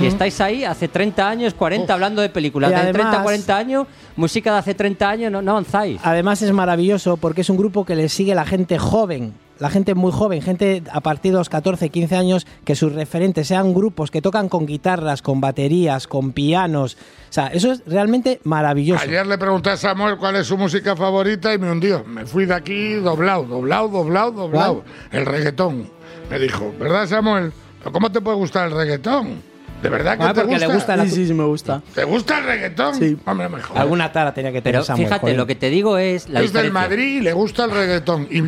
y 0.00 0.06
estáis 0.06 0.40
ahí 0.40 0.64
hace 0.64 0.88
30 0.88 1.28
años, 1.28 1.54
40, 1.54 1.92
hablando 1.94 2.22
de 2.22 2.28
películas. 2.28 2.70
Y 2.70 2.74
de 2.74 2.80
30, 2.80 3.00
además- 3.02 3.22
40 3.22 3.56
años, 3.56 3.86
música 4.16 4.52
de 4.52 4.58
hace 4.58 4.74
30 4.74 5.08
años, 5.08 5.32
no, 5.32 5.40
no 5.42 5.52
avanzáis. 5.52 6.00
Además 6.04 6.42
es 6.42 6.52
maravilloso 6.52 7.16
porque 7.16 7.40
es 7.42 7.50
un 7.50 7.56
grupo 7.56 7.84
que 7.84 7.94
le 7.96 8.08
sigue 8.08 8.34
la 8.34 8.44
gente 8.44 8.78
joven, 8.78 9.32
la 9.60 9.70
gente 9.70 9.94
muy 9.94 10.10
joven, 10.10 10.42
gente 10.42 10.82
a 10.90 11.00
partir 11.00 11.32
de 11.32 11.38
los 11.38 11.48
14, 11.48 11.90
15 11.90 12.16
años, 12.16 12.46
que 12.64 12.74
sus 12.74 12.92
referentes 12.92 13.46
sean 13.46 13.74
grupos 13.74 14.10
que 14.10 14.22
tocan 14.22 14.48
con 14.48 14.66
guitarras, 14.66 15.22
con 15.22 15.40
baterías, 15.40 16.08
con 16.08 16.32
pianos. 16.32 16.96
O 17.28 17.32
sea, 17.32 17.48
eso 17.48 17.70
es 17.70 17.82
realmente 17.86 18.40
maravilloso. 18.44 19.04
Ayer 19.04 19.26
le 19.26 19.38
pregunté 19.38 19.70
a 19.70 19.76
Samuel 19.76 20.16
cuál 20.16 20.36
es 20.36 20.46
su 20.46 20.56
música 20.56 20.96
favorita 20.96 21.52
y 21.52 21.58
me 21.58 21.70
hundió. 21.70 22.02
Me 22.04 22.24
fui 22.26 22.46
de 22.46 22.54
aquí 22.54 22.94
doblado, 22.94 23.44
doblado, 23.44 23.88
doblado, 23.88 24.32
doblado. 24.32 24.84
El 25.12 25.26
reggaetón. 25.26 25.90
Me 26.30 26.38
dijo, 26.38 26.72
¿verdad, 26.78 27.06
Samuel? 27.06 27.52
¿Pero 27.80 27.92
¿Cómo 27.92 28.10
te 28.10 28.20
puede 28.20 28.38
gustar 28.38 28.68
el 28.68 28.74
reggaetón? 28.74 29.49
¿De 29.82 29.88
verdad 29.88 30.18
que 30.18 30.24
Ah, 30.24 30.28
te 30.34 30.40
porque 30.42 30.54
gusta? 30.54 30.66
le 30.68 30.74
gusta 30.74 30.96
la- 30.96 31.04
Sí, 31.06 31.10
sí, 31.10 31.26
sí, 31.28 31.34
me 31.34 31.44
gusta. 31.44 31.82
¿Te 31.94 32.04
gusta 32.04 32.38
el 32.38 32.44
reggaetón? 32.44 32.94
Sí. 32.94 33.16
Hombre, 33.24 33.48
mejor. 33.48 33.78
Alguna 33.78 34.12
tara 34.12 34.34
tenía 34.34 34.52
que 34.52 34.60
tener 34.60 34.74
Pero 34.74 34.84
Samuel, 34.84 35.06
fíjate, 35.06 35.20
joder. 35.22 35.36
lo 35.36 35.46
que 35.46 35.54
te 35.54 35.70
digo 35.70 35.96
es 35.98 36.28
la 36.28 36.40
es 36.42 36.52
del. 36.52 36.70
Madrid 36.70 37.18
y 37.18 37.20
le 37.20 37.32
gusta 37.32 37.64
el 37.64 37.70
reggaetón. 37.70 38.28
Y, 38.30 38.40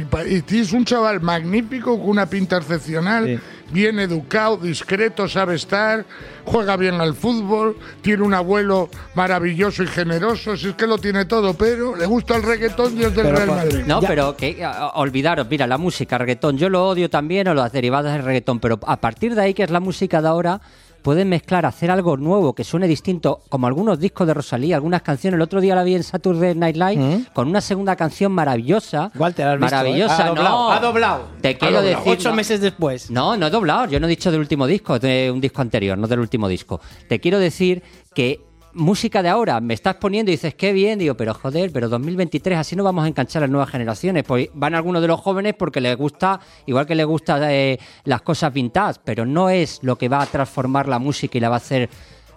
y 0.54 0.60
es 0.60 0.72
un 0.72 0.84
chaval 0.84 1.20
magnífico, 1.20 1.98
con 1.98 2.10
una 2.10 2.26
pinta 2.26 2.58
excepcional, 2.58 3.26
Sí. 3.26 3.38
bien 3.72 3.98
educado, 3.98 4.58
discreto, 4.58 5.26
sabe 5.28 5.54
estar, 5.54 6.04
juega 6.44 6.76
bien 6.76 7.00
al 7.00 7.14
fútbol, 7.14 7.76
tiene 8.02 8.22
un 8.22 8.34
abuelo 8.34 8.90
maravilloso 9.14 9.82
y 9.82 9.86
generoso, 9.86 10.56
si 10.56 10.68
es 10.68 10.74
que 10.74 10.86
lo 10.86 10.98
tiene 10.98 11.24
todo, 11.24 11.54
pero 11.54 11.96
le 11.96 12.04
gusta 12.06 12.36
el 12.36 12.42
reggaetón 12.42 12.96
y 12.98 13.04
es 13.04 13.14
del 13.14 13.24
Pero 13.26 13.36
Real 13.36 13.48
Madrid. 13.48 13.84
No, 13.86 14.00
Ya. 14.02 14.08
pero 14.08 14.36
que 14.36 14.62
a- 14.64 14.88
olvidaros, 14.88 15.46
mira, 15.48 15.66
la 15.66 15.78
música, 15.78 16.18
reggaetón, 16.18 16.58
yo 16.58 16.68
lo 16.68 16.86
odio 16.86 17.08
también 17.08 17.48
o 17.48 17.54
las 17.54 17.72
derivadas 17.72 18.12
del 18.12 18.22
reggaetón, 18.24 18.60
pero 18.60 18.78
a 18.86 19.00
partir 19.00 19.34
de 19.34 19.42
ahí, 19.42 19.54
que 19.54 19.62
es 19.62 19.70
la 19.70 19.80
música 19.80 20.20
de 20.20 20.28
ahora, 20.28 20.60
pueden 21.02 21.28
mezclar, 21.28 21.66
hacer 21.66 21.90
algo 21.90 22.16
nuevo 22.16 22.54
que 22.54 22.64
suene 22.64 22.86
distinto, 22.88 23.40
como 23.48 23.66
algunos 23.66 23.98
discos 23.98 24.26
de 24.26 24.34
Rosalía, 24.34 24.76
algunas 24.76 25.02
canciones. 25.02 25.36
El 25.36 25.42
otro 25.42 25.60
día 25.60 25.74
la 25.74 25.82
vi 25.82 25.96
en 25.96 26.02
Saturday 26.02 26.54
Night 26.54 26.76
Live 26.76 27.26
con 27.32 27.48
una 27.48 27.60
segunda 27.60 27.96
canción 27.96 28.32
maravillosa. 28.32 29.10
Walter, 29.16 29.46
¿has 29.46 29.58
visto, 29.58 29.76
maravillosa, 29.76 30.18
eh? 30.18 30.22
Ha 30.22 30.28
doblado, 30.28 30.48
no. 30.48 30.72
ha 30.72 30.80
doblado. 30.80 31.28
Te 31.40 31.58
quiero 31.58 31.76
doblado. 31.76 31.98
decir. 31.98 32.12
Ocho 32.12 32.30
no. 32.30 32.36
meses 32.36 32.60
después. 32.60 33.10
No, 33.10 33.36
no 33.36 33.46
he 33.46 33.50
doblado. 33.50 33.86
Yo 33.86 34.00
no 34.00 34.06
he 34.06 34.10
dicho 34.10 34.30
del 34.30 34.40
último 34.40 34.66
disco, 34.66 34.98
de 34.98 35.30
un 35.30 35.40
disco 35.40 35.60
anterior, 35.60 35.98
no 35.98 36.06
del 36.06 36.20
último 36.20 36.48
disco. 36.48 36.80
Te 37.08 37.20
quiero 37.20 37.38
decir 37.38 37.82
que 38.14 38.40
música 38.74 39.22
de 39.22 39.28
ahora, 39.28 39.60
me 39.60 39.74
estás 39.74 39.96
poniendo 39.96 40.30
y 40.30 40.34
dices, 40.34 40.54
qué 40.54 40.72
bien, 40.72 40.98
digo, 40.98 41.14
pero 41.16 41.34
joder, 41.34 41.70
pero 41.72 41.88
2023, 41.88 42.58
así 42.58 42.76
no 42.76 42.84
vamos 42.84 43.04
a 43.04 43.08
enganchar 43.08 43.42
a 43.42 43.46
las 43.46 43.50
nuevas 43.50 43.70
generaciones. 43.70 44.24
Pues 44.24 44.48
van 44.54 44.74
algunos 44.74 45.02
de 45.02 45.08
los 45.08 45.20
jóvenes 45.20 45.54
porque 45.58 45.80
les 45.80 45.96
gusta, 45.96 46.40
igual 46.66 46.86
que 46.86 46.94
les 46.94 47.06
gusta 47.06 47.52
eh, 47.52 47.78
las 48.04 48.22
cosas 48.22 48.52
vintage, 48.52 49.00
pero 49.04 49.26
no 49.26 49.48
es 49.50 49.80
lo 49.82 49.96
que 49.96 50.08
va 50.08 50.22
a 50.22 50.26
transformar 50.26 50.88
la 50.88 50.98
música 50.98 51.38
y 51.38 51.40
la 51.40 51.48
va 51.48 51.56
a 51.56 51.58
hacer 51.58 51.88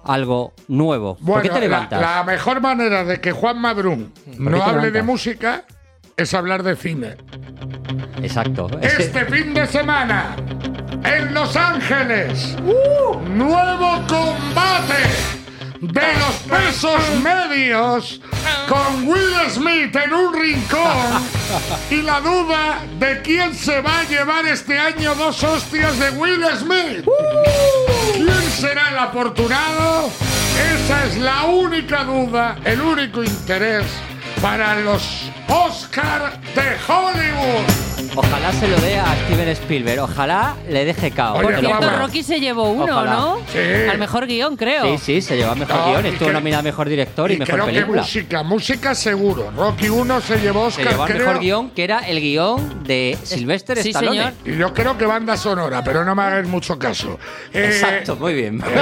algo 0.03 0.53
nuevo. 0.67 1.17
¿Por 1.25 1.41
qué 1.41 1.49
te 1.49 1.55
la- 1.55 1.59
levantas? 1.61 2.01
La, 2.01 2.23
mejor 2.23 2.61
manera 2.61 3.03
de 3.03 3.19
que 3.19 3.31
Juan 3.31 3.59
Mabrún 3.59 4.13
no 4.37 4.63
hable 4.63 4.91
de 4.91 5.01
música 5.03 5.65
es 6.17 6.33
hablar 6.33 6.63
de 6.63 6.75
cine. 6.75 7.15
Exacto. 8.21 8.69
Este 8.81 9.25
fin 9.25 9.53
de 9.53 9.67
semana, 9.67 10.35
en 11.03 11.33
Los 11.33 11.55
Ángeles, 11.55 12.55
nuevo 13.35 14.01
combate 14.07 15.44
de 15.87 16.13
los 16.13 16.35
pesos 16.49 17.01
medios 17.21 18.19
con 18.67 19.07
Will 19.07 19.49
Smith 19.49 19.95
en 19.95 20.13
un 20.13 20.33
rincón 20.33 21.23
y 21.89 22.01
la 22.01 22.19
duda 22.21 22.79
de 22.99 23.21
quién 23.21 23.53
se 23.53 23.81
va 23.81 23.99
a 23.99 24.03
llevar 24.03 24.45
este 24.47 24.77
año 24.77 25.13
dos 25.15 25.43
hostias 25.43 25.97
de 25.99 26.09
Will 26.11 26.43
Smith. 26.57 27.05
¿Quién 28.13 28.51
será 28.51 28.89
el 28.89 28.97
afortunado? 28.97 30.09
Esa 30.73 31.05
es 31.05 31.17
la 31.17 31.43
única 31.43 32.03
duda, 32.03 32.57
el 32.65 32.81
único 32.81 33.23
interés 33.23 33.85
para 34.41 34.79
los 34.79 35.31
Oscar 35.47 36.39
de 36.55 36.77
Hollywood. 36.87 37.84
Ojalá 38.17 38.53
se 38.53 38.67
lo 38.67 38.77
dé 38.77 38.97
a 38.97 39.13
Steven 39.25 39.49
Spielberg. 39.49 39.99
Ojalá 40.01 40.55
le 40.69 40.85
deje 40.85 41.11
cao. 41.11 41.35
Oye, 41.37 41.47
te 41.55 41.61
lo 41.61 41.69
vamos. 41.69 41.75
juro. 41.77 41.89
Cierto, 41.89 42.05
Rocky 42.07 42.23
se 42.23 42.39
llevó 42.39 42.69
uno, 42.71 42.83
Ojalá. 42.85 43.11
¿no? 43.15 43.37
Sí. 43.51 43.89
Al 43.89 43.97
mejor 43.97 44.25
guion, 44.27 44.55
creo. 44.55 44.97
Sí, 44.97 44.97
sí, 44.97 45.21
se 45.21 45.35
llevó 45.35 45.51
a 45.51 45.55
mejor 45.55 45.75
No, 45.75 45.85
guion. 45.91 46.05
y 46.05 46.09
Estuvo 46.09 46.27
que- 46.29 46.33
nominado 46.33 46.59
a 46.61 46.63
mejor 46.63 46.87
director 46.89 47.31
y, 47.31 47.33
Y 47.33 47.37
mejor 47.37 47.53
creo 47.55 47.65
película. 47.65 48.01
que 48.01 48.05
música, 48.07 48.43
música 48.43 48.95
seguro. 48.95 49.51
Rocky 49.55 49.89
1 49.89 50.21
se 50.21 50.37
llevó 50.39 50.71
Se 50.71 50.81
Oscar, 50.81 50.91
llevó 50.93 51.03
a 51.03 51.07
creo. 51.07 51.19
mejor 51.19 51.39
guion, 51.39 51.69
que 51.71 51.83
era 51.83 51.99
el 52.07 52.21
guion 52.21 52.83
de 52.85 53.17
Sylvester 53.23 53.77
Sí, 53.83 53.89
Stallone. 53.89 54.17
señor. 54.17 54.33
Y 54.45 54.57
yo 54.57 54.73
creo 54.73 54.97
que 54.97 55.05
banda 55.05 55.35
sonora, 55.35 55.83
pero 55.83 56.05
no 56.05 56.15
me 56.15 56.21
hagáis 56.23 56.47
mucho 56.47 56.79
caso. 56.79 57.19
Eh, 57.53 57.65
Exacto, 57.73 58.15
muy 58.15 58.33
bien. 58.33 58.61
eh, 58.65 58.79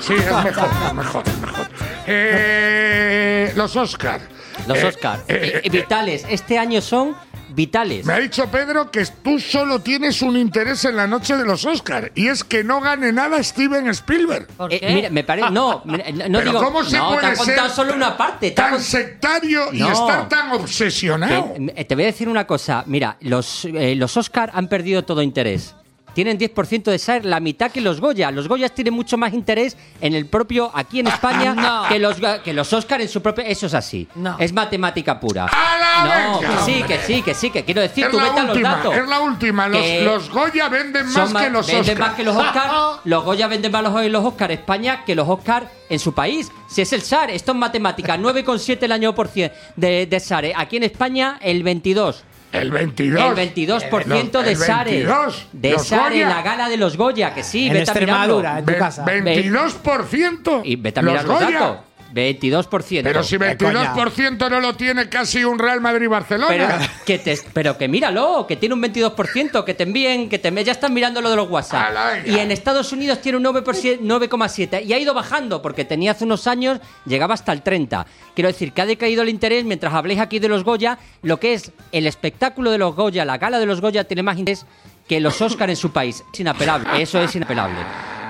sí, 0.00 0.14
es 0.14 0.24
mejor, 0.44 0.68
es 0.88 0.94
mejor, 0.94 1.22
es 1.28 1.38
mejor. 1.38 1.68
Eh, 2.08 3.52
los 3.54 3.76
Oscar. 3.76 4.20
Los 4.66 4.78
Eh, 4.78 4.86
Oscars. 4.86 5.22
eh, 5.28 5.60
Eh, 5.64 5.70
vitales. 5.70 6.26
Este 6.28 6.58
año 6.58 6.80
son 6.80 7.14
vitales. 7.50 8.04
Me 8.06 8.12
ha 8.14 8.18
dicho 8.18 8.46
Pedro 8.50 8.90
que 8.90 9.04
tú 9.22 9.38
solo 9.40 9.80
tienes 9.80 10.22
un 10.22 10.36
interés 10.36 10.84
en 10.84 10.96
la 10.96 11.06
noche 11.06 11.36
de 11.36 11.44
los 11.44 11.64
Oscar 11.64 12.12
y 12.14 12.28
es 12.28 12.44
que 12.44 12.62
no 12.64 12.80
gane 12.80 13.12
nada 13.12 13.42
Steven 13.42 13.88
Spielberg. 13.88 14.46
¿Por 14.48 14.72
Eh, 14.72 14.80
qué? 14.80 14.94
mira, 14.94 15.10
me 15.10 15.24
parece. 15.24 15.50
No, 15.58 15.82
no 15.84 15.94
Pero 16.04 16.40
digo. 16.42 16.62
¿cómo 16.62 16.84
se 16.84 16.96
no, 16.98 17.10
te 17.16 17.20
puede 17.20 17.36
ser 17.36 17.70
solo 17.70 17.94
una 17.94 18.16
parte. 18.16 18.50
te 18.50 18.56
Tan 18.56 18.72
con- 18.72 18.82
sectario 18.82 19.72
y 19.72 19.78
No. 19.80 19.92
estar 19.92 20.28
tan 20.28 20.52
obsesionado. 20.52 21.54
Que, 21.54 21.72
eh, 21.76 21.84
te 21.84 21.94
voy 21.94 22.04
a 22.04 22.06
decir 22.08 22.28
una 22.28 22.46
cosa. 22.46 22.84
Mira, 22.86 23.16
los, 23.20 23.64
eh, 23.64 23.94
los 23.96 24.16
Oscar 24.16 24.50
han 24.54 24.68
perdido 24.68 25.04
todo 25.04 25.22
interés. 25.22 25.74
Tienen 26.18 26.36
10% 26.36 26.82
de 26.90 26.98
ser 26.98 27.24
la 27.24 27.38
mitad 27.38 27.70
que 27.70 27.80
los 27.80 28.00
Goya. 28.00 28.32
Los 28.32 28.48
Goyas 28.48 28.72
tienen 28.74 28.92
mucho 28.92 29.16
más 29.16 29.32
interés 29.32 29.76
en 30.00 30.14
el 30.14 30.26
propio, 30.26 30.68
aquí 30.74 30.98
en 30.98 31.06
España, 31.14 31.54
No. 31.54 31.84
que, 31.88 32.00
los, 32.00 32.16
que 32.42 32.52
los 32.52 32.72
Oscar 32.72 33.00
en 33.00 33.08
su 33.08 33.22
propio. 33.22 33.44
Eso 33.44 33.66
es 33.66 33.74
así. 33.74 34.08
No. 34.16 34.34
Es 34.40 34.52
matemática 34.52 35.20
pura. 35.20 35.44
¡A 35.46 35.78
la 35.78 36.24
no, 36.26 36.40
venga, 36.40 36.56
que 36.56 36.64
sí, 36.64 36.82
que 36.82 36.98
sí, 36.98 37.22
que 37.22 37.34
sí, 37.34 37.50
que 37.50 37.64
quiero 37.64 37.82
decir, 37.82 38.06
Es 38.06 38.10
tú 38.10 38.18
vete 38.18 38.40
a 38.40 38.42
los 38.42 38.60
datos. 38.60 38.96
es 38.96 39.08
la 39.08 39.20
última. 39.20 39.68
Los, 39.68 40.28
Goya 40.30 40.68
venden 40.68 41.06
más 41.12 41.32
que 41.32 41.50
los 41.50 41.66
venden 41.68 41.80
Oscar. 41.92 41.98
más 42.00 42.14
que 42.16 42.24
los 42.24 42.36
Oscar. 42.36 42.70
los 43.04 43.22
Goya 43.24 43.46
venden 43.46 43.70
más 43.70 43.84
los, 43.84 44.04
los 44.10 44.24
Oscar 44.24 44.50
España 44.50 45.04
que 45.04 45.14
los 45.14 45.28
Oscar 45.28 45.70
en 45.88 46.00
su 46.00 46.14
país. 46.14 46.50
Si 46.68 46.82
es 46.82 46.92
el 46.92 47.02
SAR, 47.02 47.30
esto 47.30 47.52
es 47.52 47.58
matemática. 47.58 48.16
9,7 48.18 48.78
el 48.82 48.90
año 48.90 49.14
por 49.14 49.28
cien 49.28 49.52
de, 49.76 50.06
de 50.06 50.18
SARE. 50.18 50.52
Aquí 50.56 50.78
en 50.78 50.82
España, 50.82 51.38
el 51.40 51.62
22. 51.62 52.24
El 52.52 52.70
22. 52.70 53.38
El 53.38 53.52
22% 53.54 54.40
Eh, 54.40 54.42
de 54.44 54.50
el 54.52 54.56
SARE. 54.56 54.90
22. 54.90 55.46
De 55.52 55.70
Los 55.72 55.86
SARE, 55.86 56.20
la 56.24 56.42
gala 56.42 56.68
de 56.68 56.76
los 56.78 56.96
Goya, 56.96 57.34
que 57.34 57.42
sí, 57.42 57.66
En 57.66 57.74
vete 57.74 57.90
a 57.90 57.94
mirarlo. 57.94 58.40
Extremadura, 58.40 58.58
en 58.60 58.64
tu 58.64 58.76
casa. 58.78 59.04
22%. 59.04 60.62
Y 60.64 60.76
vete 60.76 61.00
a 61.00 61.02
los 61.02 61.12
mirar 61.12 61.26
los 61.26 61.38
Goya. 61.40 61.58
datos. 61.60 61.78
22%. 62.12 63.02
Pero 63.02 63.22
si 63.22 63.36
Eh, 63.36 63.56
coña. 63.58 63.94
22% 63.94 64.50
no 64.50 64.60
lo 64.60 64.74
tiene 64.74 65.08
casi 65.08 65.44
un 65.44 65.58
Real 65.58 65.78
Pero 65.78 65.82
Madrid-Barcelona. 65.82 66.78
que, 67.04 67.18
te, 67.18 67.38
pero 67.52 67.76
que 67.76 67.88
míralo, 67.88 68.46
que 68.46 68.56
tiene 68.56 68.74
un 68.74 68.82
22%, 68.82 69.64
que 69.64 69.74
te 69.74 69.82
envíen, 69.84 70.28
que 70.28 70.38
te 70.38 70.48
ya 70.64 70.72
están 70.72 70.92
mirando 70.92 71.20
lo 71.20 71.30
de 71.30 71.36
los 71.36 71.48
WhatsApp. 71.48 72.26
Y 72.26 72.38
en 72.38 72.50
Estados 72.50 72.92
Unidos 72.92 73.20
tiene 73.20 73.38
un 73.38 73.44
9%, 73.44 74.00
9,7% 74.00 74.84
y 74.84 74.92
ha 74.92 74.98
ido 74.98 75.14
bajando 75.14 75.62
porque 75.62 75.84
tenía 75.84 76.12
hace 76.12 76.24
unos 76.24 76.46
años 76.46 76.80
llegaba 77.06 77.34
hasta 77.34 77.52
el 77.52 77.62
30. 77.62 78.06
Quiero 78.34 78.48
decir 78.48 78.72
que 78.72 78.82
ha 78.82 78.86
decaído 78.86 79.22
el 79.22 79.28
interés 79.28 79.64
mientras 79.64 79.92
habléis 79.94 80.20
aquí 80.20 80.38
de 80.38 80.48
los 80.48 80.64
Goya, 80.64 80.98
lo 81.22 81.38
que 81.38 81.54
es 81.54 81.72
el 81.92 82.06
espectáculo 82.06 82.70
de 82.70 82.78
los 82.78 82.94
Goya, 82.94 83.24
la 83.24 83.38
gala 83.38 83.58
de 83.58 83.66
los 83.66 83.80
Goya 83.80 84.04
tiene 84.04 84.22
más 84.22 84.38
interés 84.38 84.66
que 85.08 85.20
los 85.20 85.40
Oscar 85.40 85.70
en 85.70 85.76
su 85.76 85.90
país. 85.90 86.24
Es 86.32 86.40
inapelable, 86.40 87.02
eso 87.02 87.20
es 87.20 87.34
inapelable. 87.34 87.76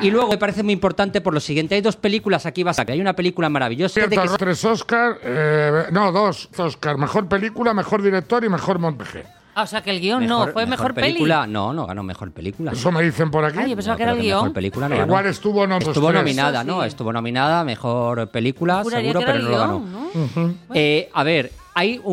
Y 0.00 0.10
luego 0.12 0.28
me 0.30 0.38
parece 0.38 0.62
muy 0.62 0.72
importante 0.72 1.20
por 1.20 1.34
lo 1.34 1.40
siguiente, 1.40 1.74
hay 1.74 1.80
dos 1.80 1.96
películas 1.96 2.46
aquí 2.46 2.62
vas 2.62 2.78
a 2.78 2.84
que 2.84 2.92
hay 2.92 3.00
una 3.00 3.14
película 3.14 3.48
maravillosa 3.48 4.00
de 4.00 4.08
que 4.16 4.28
tres 4.38 4.64
Oscar, 4.64 5.18
eh, 5.22 5.86
no, 5.90 6.12
dos 6.12 6.48
Oscar. 6.56 6.96
Mejor 6.98 7.26
película, 7.26 7.74
mejor 7.74 8.00
director 8.02 8.44
y 8.44 8.48
mejor 8.48 8.78
montaje. 8.78 9.24
Ah, 9.56 9.62
o 9.62 9.66
sea, 9.66 9.82
que 9.82 9.90
el 9.90 9.98
guion 10.00 10.24
no, 10.24 10.46
fue 10.52 10.66
mejor, 10.66 10.94
película. 10.94 11.44
No, 11.48 11.72
no 11.72 11.84
ganó 11.84 12.04
mejor 12.04 12.30
película. 12.30 12.70
Eso 12.70 12.92
me 12.92 13.02
dicen 13.02 13.28
por 13.28 13.44
aquí. 13.44 13.58
Ay, 13.58 13.70
yo 13.70 13.74
pensaba 13.74 13.94
No, 13.94 13.96
que 13.96 14.02
era 14.04 14.12
el 14.12 14.18
Mejor 14.18 14.40
guion. 14.42 14.52
película 14.52 14.88
no 14.88 14.94
Igual 14.94 15.08
ganó. 15.24 15.28
estuvo 15.28 15.62
otros 15.62 15.88
Estuvo 15.88 16.12
nominada, 16.12 16.62
¿no? 16.62 16.84
Estuvo 16.84 17.12
nominada 17.12 17.64
mejor 17.64 18.28
película, 18.28 18.84
Juraría 18.84 19.10
seguro, 19.10 19.26
pero 19.26 19.38
el 19.38 19.44
no 19.46 19.50
lo 19.50 19.58
ganó. 19.58 19.80
¿no? 19.80 20.54
Eh, 20.74 21.10
a 21.12 21.24
ver, 21.24 21.50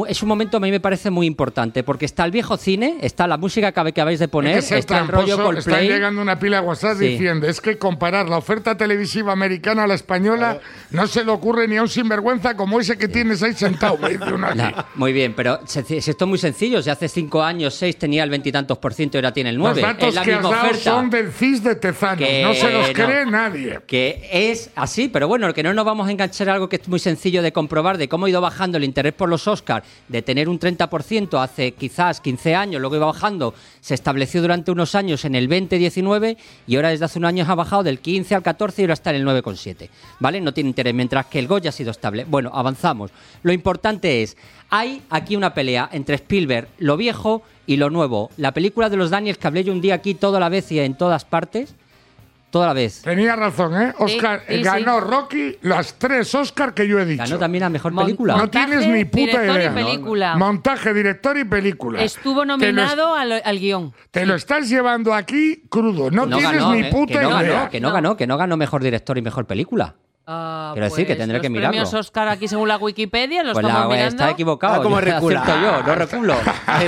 es 0.07 0.21
un 0.23 0.29
momento 0.29 0.57
a 0.57 0.59
mí 0.59 0.71
me 0.71 0.79
parece 0.79 1.09
muy 1.09 1.25
importante 1.27 1.83
porque 1.83 2.05
está 2.05 2.25
el 2.25 2.31
viejo 2.31 2.57
cine, 2.57 2.97
está 3.01 3.27
la 3.27 3.37
música 3.37 3.71
que 3.71 3.79
acabáis 3.79 4.19
de 4.19 4.25
Hay 4.25 4.29
poner, 4.29 4.55
que 4.55 4.61
ser 4.61 4.77
está 4.79 4.99
el 4.99 5.07
rollo 5.07 5.37
Coldplay. 5.37 5.87
llegando 5.87 6.21
una 6.21 6.37
pila 6.39 6.61
de 6.61 6.67
WhatsApp 6.67 6.97
Sí. 6.99 7.07
diciendo 7.09 7.47
es 7.47 7.61
que 7.61 7.77
comparar 7.77 8.29
la 8.29 8.37
oferta 8.37 8.77
televisiva 8.77 9.33
americana 9.33 9.83
a 9.83 9.87
la 9.87 9.93
española 9.95 10.59
no 10.91 11.07
se 11.07 11.23
le 11.23 11.31
ocurre 11.31 11.67
ni 11.67 11.77
a 11.77 11.81
un 11.81 11.89
sinvergüenza 11.89 12.55
como 12.55 12.79
ese 12.79 12.97
que 12.97 13.07
tienes 13.07 13.41
ahí 13.43 13.53
sentado. 13.53 13.97
Nah, 14.55 14.83
muy 14.95 15.11
bien, 15.13 15.33
pero 15.35 15.59
si 15.65 15.79
esto 15.97 16.25
es 16.25 16.29
muy 16.29 16.37
sencillo. 16.37 16.81
Si 16.81 16.89
hace 16.89 17.07
cinco 17.07 17.41
años, 17.43 17.73
seis 17.73 17.97
tenía 17.97 18.23
el 18.23 18.29
veintitantos 18.29 18.77
por 18.77 18.93
ciento 18.93 19.17
y 19.17 19.19
ahora 19.19 19.33
tiene 19.33 19.49
el 19.49 19.55
Los 19.55 19.63
nueve. 19.63 19.81
datos 19.81 20.09
Es 20.09 20.15
la 20.15 20.23
que 20.23 20.33
has 20.33 20.39
misma 20.41 20.55
dado 20.55 20.67
oferta. 20.69 20.91
son 20.91 21.09
del 21.09 21.31
CIS 21.31 21.63
de 21.63 21.75
Tezanos. 21.75 22.17
Que 22.19 22.43
no 22.43 22.53
se 22.53 22.71
los 22.71 22.87
no. 22.87 22.93
cree 22.93 23.25
nadie. 23.25 23.79
que 23.87 24.29
es 24.31 24.69
así, 24.75 25.07
pero 25.07 25.27
bueno, 25.27 25.53
que 25.53 25.63
no 25.63 25.73
nos 25.73 25.85
vamos 25.85 26.07
a 26.07 26.11
enganchar 26.11 26.49
a 26.49 26.53
algo 26.53 26.69
que 26.69 26.77
es 26.77 26.87
muy 26.87 26.99
sencillo 26.99 27.41
de 27.41 27.51
comprobar, 27.51 27.97
de 27.97 28.07
cómo 28.07 28.25
ha 28.25 28.29
ido 28.29 28.41
bajando 28.41 28.77
el 28.77 28.83
interés 28.83 29.13
por 29.13 29.29
los 29.29 29.47
Oscars, 29.55 29.87
de 30.07 30.21
tener 30.21 30.49
un 30.49 30.59
30% 30.59 31.41
hace 31.41 31.71
quizás 31.71 32.21
15 32.21 32.55
años, 32.55 32.81
luego 32.81 32.97
iba 32.97 33.05
bajando, 33.05 33.53
se 33.81 33.93
estableció 33.93 34.41
durante 34.41 34.71
unos 34.71 34.95
años 34.95 35.25
en 35.25 35.35
el 35.35 35.49
20-19 35.49 36.37
y 36.67 36.75
ahora 36.75 36.89
desde 36.89 37.05
hace 37.05 37.19
un 37.19 37.25
año 37.25 37.45
ha 37.47 37.55
bajado 37.55 37.83
del 37.83 37.99
15 37.99 38.35
al 38.35 38.43
14 38.43 38.81
y 38.81 38.85
ahora 38.85 38.93
está 38.93 39.09
en 39.11 39.15
el 39.17 39.25
9,7, 39.25 39.89
¿vale? 40.19 40.41
No 40.41 40.53
tiene 40.53 40.69
interés, 40.69 40.93
mientras 40.93 41.25
que 41.27 41.39
el 41.39 41.47
Goya 41.47 41.69
ha 41.69 41.73
sido 41.73 41.91
estable. 41.91 42.25
Bueno, 42.25 42.51
avanzamos. 42.53 43.11
Lo 43.43 43.53
importante 43.53 44.21
es, 44.21 44.37
hay 44.69 45.01
aquí 45.09 45.35
una 45.35 45.53
pelea 45.53 45.89
entre 45.91 46.15
Spielberg, 46.15 46.67
lo 46.79 46.97
viejo 46.97 47.43
y 47.65 47.77
lo 47.77 47.89
nuevo. 47.89 48.29
La 48.37 48.51
película 48.53 48.89
de 48.89 48.97
los 48.97 49.09
Daniels 49.09 49.37
que 49.37 49.47
hablé 49.47 49.63
yo 49.63 49.71
un 49.71 49.81
día 49.81 49.95
aquí 49.95 50.13
toda 50.13 50.39
la 50.39 50.49
vez 50.49 50.71
y 50.71 50.79
en 50.79 50.95
todas 50.95 51.25
partes, 51.25 51.75
toda 52.55 52.67
la 52.67 52.73
vez. 52.73 53.01
Tenía 53.01 53.35
razón, 53.35 53.75
¿eh? 53.81 53.93
Oscar 53.99 54.43
sí, 54.47 54.61
ganó 54.61 55.01
Rocky 55.01 55.57
las 55.63 55.95
tres 55.99 56.33
Oscar 56.35 56.73
que 56.73 56.87
yo 56.87 56.97
he 56.97 57.05
dicho. 57.05 57.21
Ganó 57.25 57.37
también 57.37 57.63
la 57.63 57.69
mejor 57.69 57.91
Mon- 57.91 58.05
película. 58.05 58.35
No 58.35 58.39
Montaje, 58.43 58.65
tienes 58.77 58.87
ni 58.87 59.03
puta 59.03 59.19
director 59.41 59.49
y 59.49 59.59
idea. 59.59 59.73
película. 59.73 60.35
Montaje, 60.37 60.93
director 60.93 61.37
y 61.37 61.43
película. 61.43 62.01
Estuvo 62.01 62.43
Te 62.43 62.47
lo, 62.47 62.57
nominado 62.57 63.13
al, 63.13 63.41
al 63.43 63.59
guion. 63.59 63.93
te 64.09 64.25
lo 64.25 64.35
estás 64.35 64.69
llevando 64.69 65.13
aquí 65.13 65.63
crudo. 65.67 66.09
No, 66.09 66.25
no 66.25 66.37
tienes 66.37 66.61
ganó, 66.61 66.71
ni 66.73 66.79
eh, 66.83 66.89
puta 66.89 67.11
que 67.19 67.25
no 67.25 67.41
idea. 67.41 67.51
ganó, 67.51 67.69
que 67.69 67.79
no, 67.81 67.87
No. 67.89 67.93
ganó, 67.93 68.15
que 68.15 68.25
no 68.27 68.37
ganó 68.37 68.55
mejor 68.55 68.81
director 68.81 69.17
y 69.17 69.21
mejor 69.21 69.45
película. 69.47 69.95
Ah, 70.27 70.71
Quiero 70.73 70.85
decir 70.89 71.05
que 71.05 71.13
pues 71.13 71.19
tendré 71.19 71.37
los 71.37 71.41
que 71.43 71.49
mirarlo. 71.51 71.69
premios 71.69 71.93
Oscar 71.93 72.27
aquí 72.29 72.47
según 72.47 72.67
la 72.67 72.77
Wikipedia 72.77 73.43
los 73.43 73.53
Pues 73.53 73.63
la 73.63 73.69
estamos 73.69 73.89
web 73.89 73.97
mirando. 73.97 74.23
está 74.23 74.31
equivocado. 74.31 74.73
Ah, 74.73 74.81
como 74.81 74.99
recula. 74.99 75.43
yo, 75.45 75.83
no 75.83 75.95
reculo. 75.99 76.35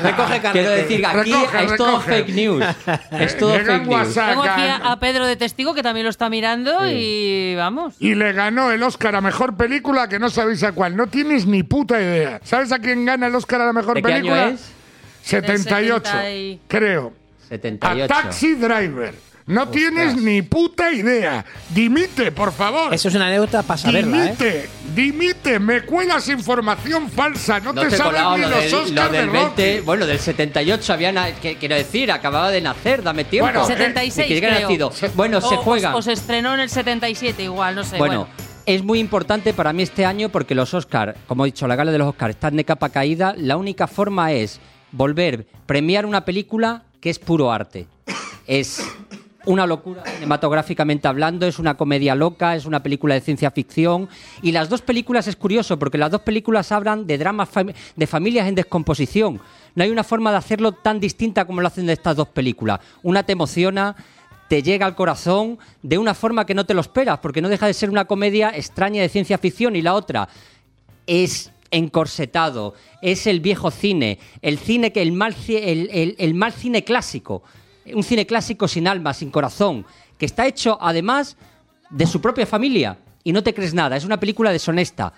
Recoge 0.02 0.42
carrete. 0.42 0.52
Quiero 0.54 0.70
decir 0.72 1.00
que 1.02 1.06
aquí 1.06 1.32
Recoge, 1.32 1.64
es 1.66 1.76
todo 1.76 1.88
recoge. 2.00 2.10
fake 2.24 2.30
news. 2.36 2.66
Es 3.12 3.38
todo 3.38 3.52
Llegan 3.56 3.66
fake 3.82 3.88
news. 3.90 3.96
WhatsApp. 4.08 4.30
Tengo 4.30 4.44
aquí 4.44 4.62
a, 4.62 4.76
a 4.92 5.00
Pedro 5.00 5.28
de 5.28 5.36
testigo 5.36 5.74
que 5.76 5.84
también 5.84 6.06
lo 6.06 6.10
está 6.10 6.30
mirando 6.32 6.90
y 6.90 7.54
vamos. 7.56 7.94
Y 8.00 8.16
le 8.16 8.34
ganó 8.34 8.72
el 8.72 8.82
Oscar 8.82 9.16
a 9.16 9.22
mejor 9.22 9.56
película 9.56 10.08
que 10.10 10.18
no 10.18 10.32
sabéis 10.32 10.64
a 10.64 10.72
cuál. 10.72 10.96
No 10.96 11.06
tienes 11.06 11.46
ni 11.46 11.62
puta 11.62 12.02
idea. 12.02 12.40
¿Sabes 12.44 12.72
a 12.72 12.80
quién 12.80 13.06
gana 13.06 13.28
el 13.28 13.36
Oscar 13.36 13.62
a 13.62 13.66
la 13.68 13.74
mejor 13.74 13.96
¿De 13.98 14.02
qué 14.02 14.14
año 14.14 14.32
película? 14.34 14.48
es? 14.50 14.72
78, 15.22 15.54
Del 15.54 16.02
70 16.02 16.32
y- 16.32 16.60
creo. 16.68 17.14
78. 17.50 18.04
A 18.04 18.08
Taxi 18.08 18.56
Driver. 18.56 19.27
No 19.48 19.70
tienes 19.70 20.16
ni 20.18 20.42
puta 20.42 20.92
idea. 20.92 21.46
Dimite, 21.70 22.32
por 22.34 22.52
favor. 22.52 22.94
Eso 22.94 23.08
es 23.08 23.16
una 23.16 23.28
anécdota 23.28 23.64
para 23.64 23.78
saberla, 23.78 24.18
¿eh? 24.18 24.22
dimite, 24.24 24.70
dimite. 24.94 25.60
Me 25.60 25.82
cuelas 25.84 26.28
información 26.28 27.10
falsa. 27.10 27.60
No, 27.62 27.72
No 27.72 27.82
te, 27.84 27.88
te 27.90 27.96
sabes 27.98 28.12
colado 28.12 28.38
ni 28.38 28.44
lo 28.44 28.50
los 28.50 28.60
del, 28.60 28.72
lo 28.72 28.78
Oscars 28.82 29.12
del 29.14 29.26
de 29.28 29.32
20, 29.32 29.72
Rocky. 29.78 29.86
bueno, 29.86 30.06
del 30.06 30.20
78 30.20 30.94
había, 30.94 31.12
na- 31.14 31.32
que- 31.32 31.56
quiero 31.56 31.76
decir, 31.76 32.12
acababa 32.12 32.52
de 32.52 32.60
nacer, 32.60 33.02
dame 33.02 33.24
tiempo. 33.24 33.46
Bueno, 33.46 33.64
eh, 33.64 33.68
76 33.68 34.28
Ni 34.30 34.40
que 34.40 34.46
haya 34.46 34.56
creo. 34.58 34.68
nacido. 34.68 35.12
Bueno, 35.16 35.40
se 35.40 35.56
O- 35.56 35.58
juegan. 35.60 35.96
O, 35.96 36.02
se 36.02 36.12
estrenó 36.12 36.54
en 36.54 36.60
el 36.60 36.70
77 36.70 37.44
igual, 37.44 37.76
no 37.76 37.84
sé. 37.86 37.98
Bueno, 37.98 38.28
Bueno, 38.28 38.48
es 38.66 38.84
muy 38.84 39.00
importante 39.00 39.54
para 39.54 39.72
mí 39.72 39.82
este 39.84 40.06
año 40.06 40.28
porque 40.28 40.56
los 40.56 40.74
Oscars, 40.74 41.16
como 41.26 41.46
he 41.46 41.48
dicho, 41.48 41.68
la 41.68 41.78
gala 41.78 41.94
de 41.94 42.00
los 42.00 42.10
Oscars 42.10 42.32
están 42.36 42.58
de 42.58 42.66
capa 42.66 42.90
caída. 42.90 43.34
La 43.38 43.56
única 43.56 43.88
forma 43.88 44.34
es 44.34 44.60
volver, 44.92 45.48
premiar 45.66 46.06
una 46.06 46.26
película 46.26 46.84
que 47.00 47.10
es 47.10 47.18
puro 47.18 47.50
arte. 47.50 47.88
Es 48.46 48.82
una 49.48 49.66
locura 49.66 50.04
cinematográficamente 50.06 51.08
hablando, 51.08 51.48
es 51.48 51.58
una 51.58 51.76
comedia 51.76 52.14
loca, 52.16 52.56
es 52.56 52.66
una 52.66 52.84
película 52.84 53.16
de 53.16 53.22
ciencia 53.22 53.50
ficción. 53.50 54.10
Y 54.42 54.52
las 54.52 54.70
dos 54.70 54.82
películas 54.82 55.28
es 55.28 55.36
curioso 55.36 55.80
porque 55.80 55.98
las 55.98 56.12
dos 56.12 56.22
películas 56.22 56.72
hablan 56.72 57.08
de 57.08 57.18
dramas 57.18 57.50
de 57.96 58.08
familias 58.08 58.48
en 58.48 58.56
descomposición. 58.56 59.42
No 59.74 59.84
hay 59.84 59.90
una 59.90 60.04
forma 60.04 60.32
de 60.32 60.38
hacerlo 60.38 60.74
tan 60.74 61.00
distinta 61.00 61.46
como 61.46 61.62
lo 61.62 61.68
hacen 61.68 61.86
de 61.86 61.94
estas 61.94 62.16
dos 62.16 62.28
películas. 62.28 62.82
Una 63.04 63.24
te 63.24 63.32
emociona, 63.32 63.96
te 64.50 64.62
llega 64.62 64.86
al 64.86 64.96
corazón 64.96 65.58
de 65.82 65.98
una 65.98 66.14
forma 66.14 66.46
que 66.46 66.54
no 66.54 66.66
te 66.66 66.74
lo 66.74 66.82
esperas, 66.82 67.20
porque 67.20 67.42
no 67.42 67.50
deja 67.50 67.68
de 67.68 67.74
ser 67.74 67.90
una 67.90 68.06
comedia 68.06 68.52
extraña 68.54 69.02
de 69.02 69.10
ciencia 69.10 69.38
ficción 69.38 69.76
y 69.76 69.82
la 69.82 69.94
otra 69.94 70.28
es 71.06 71.52
encorsetado, 71.72 72.74
es 73.02 73.28
el 73.28 73.40
viejo 73.40 73.72
cine, 73.72 74.20
el 74.42 74.58
cine 74.58 74.92
que 74.92 75.02
el 75.02 75.14
mal, 75.14 75.36
el 75.48 76.34
mal 76.34 76.54
cine 76.54 76.84
clásico, 76.84 77.44
un 77.96 78.04
cine 78.04 78.26
clásico 78.26 78.68
sin 78.68 78.88
alma, 78.88 79.14
sin 79.14 79.30
corazón, 79.32 79.86
que 80.18 80.26
está 80.26 80.46
hecho 80.48 80.78
además 80.82 81.38
de 81.90 82.06
su 82.06 82.20
propia 82.22 82.46
familia 82.46 82.98
y 83.24 83.32
no 83.34 83.44
te 83.44 83.54
crees 83.54 83.74
nada, 83.74 83.96
es 83.98 84.06
una 84.06 84.20
película 84.20 84.52
deshonesta 84.52 85.14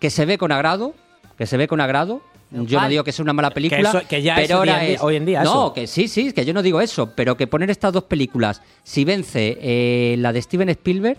que 0.00 0.10
se 0.10 0.24
ve 0.26 0.38
con 0.38 0.52
agrado, 0.52 0.94
que 1.36 1.46
se 1.46 1.56
ve 1.56 1.66
con 1.68 1.80
agrado. 1.80 2.22
Yo 2.50 2.80
no 2.80 2.88
digo 2.88 3.04
que 3.04 3.12
sea 3.12 3.22
una 3.24 3.34
mala 3.34 3.50
película, 3.50 3.90
eso- 3.90 4.00
que 4.08 4.22
ya 4.22 4.36
es 4.40 4.46
pero 4.48 4.60
hoy 4.60 4.68
en 4.68 4.74
ahora 4.74 4.84
día- 4.86 4.94
es 4.94 5.02
hoy 5.02 5.16
en 5.16 5.26
día 5.26 5.42
no, 5.44 5.50
eso. 5.66 5.72
que 5.74 5.86
sí, 5.86 6.08
sí, 6.08 6.32
que 6.32 6.46
yo 6.46 6.54
no 6.54 6.62
digo 6.62 6.80
eso, 6.80 7.10
pero 7.14 7.36
que 7.36 7.46
poner 7.46 7.68
estas 7.70 7.92
dos 7.92 8.04
películas, 8.04 8.62
si 8.84 9.04
vence 9.04 9.58
eh, 9.60 10.16
la 10.18 10.32
de 10.32 10.40
Steven 10.40 10.68
Spielberg, 10.70 11.18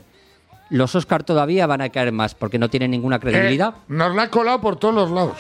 los 0.72 0.96
Oscar 0.96 1.24
todavía 1.24 1.68
van 1.68 1.82
a 1.82 1.90
caer 1.90 2.12
más 2.12 2.34
porque 2.34 2.58
no 2.58 2.70
tienen 2.70 2.90
ninguna 2.92 3.20
credibilidad. 3.20 3.76
Eh, 3.78 3.82
nos 3.90 4.16
la 4.16 4.24
ha 4.24 4.30
colado 4.32 4.60
por 4.60 4.78
todos 4.78 4.96
los 4.96 5.12
lados. 5.12 5.38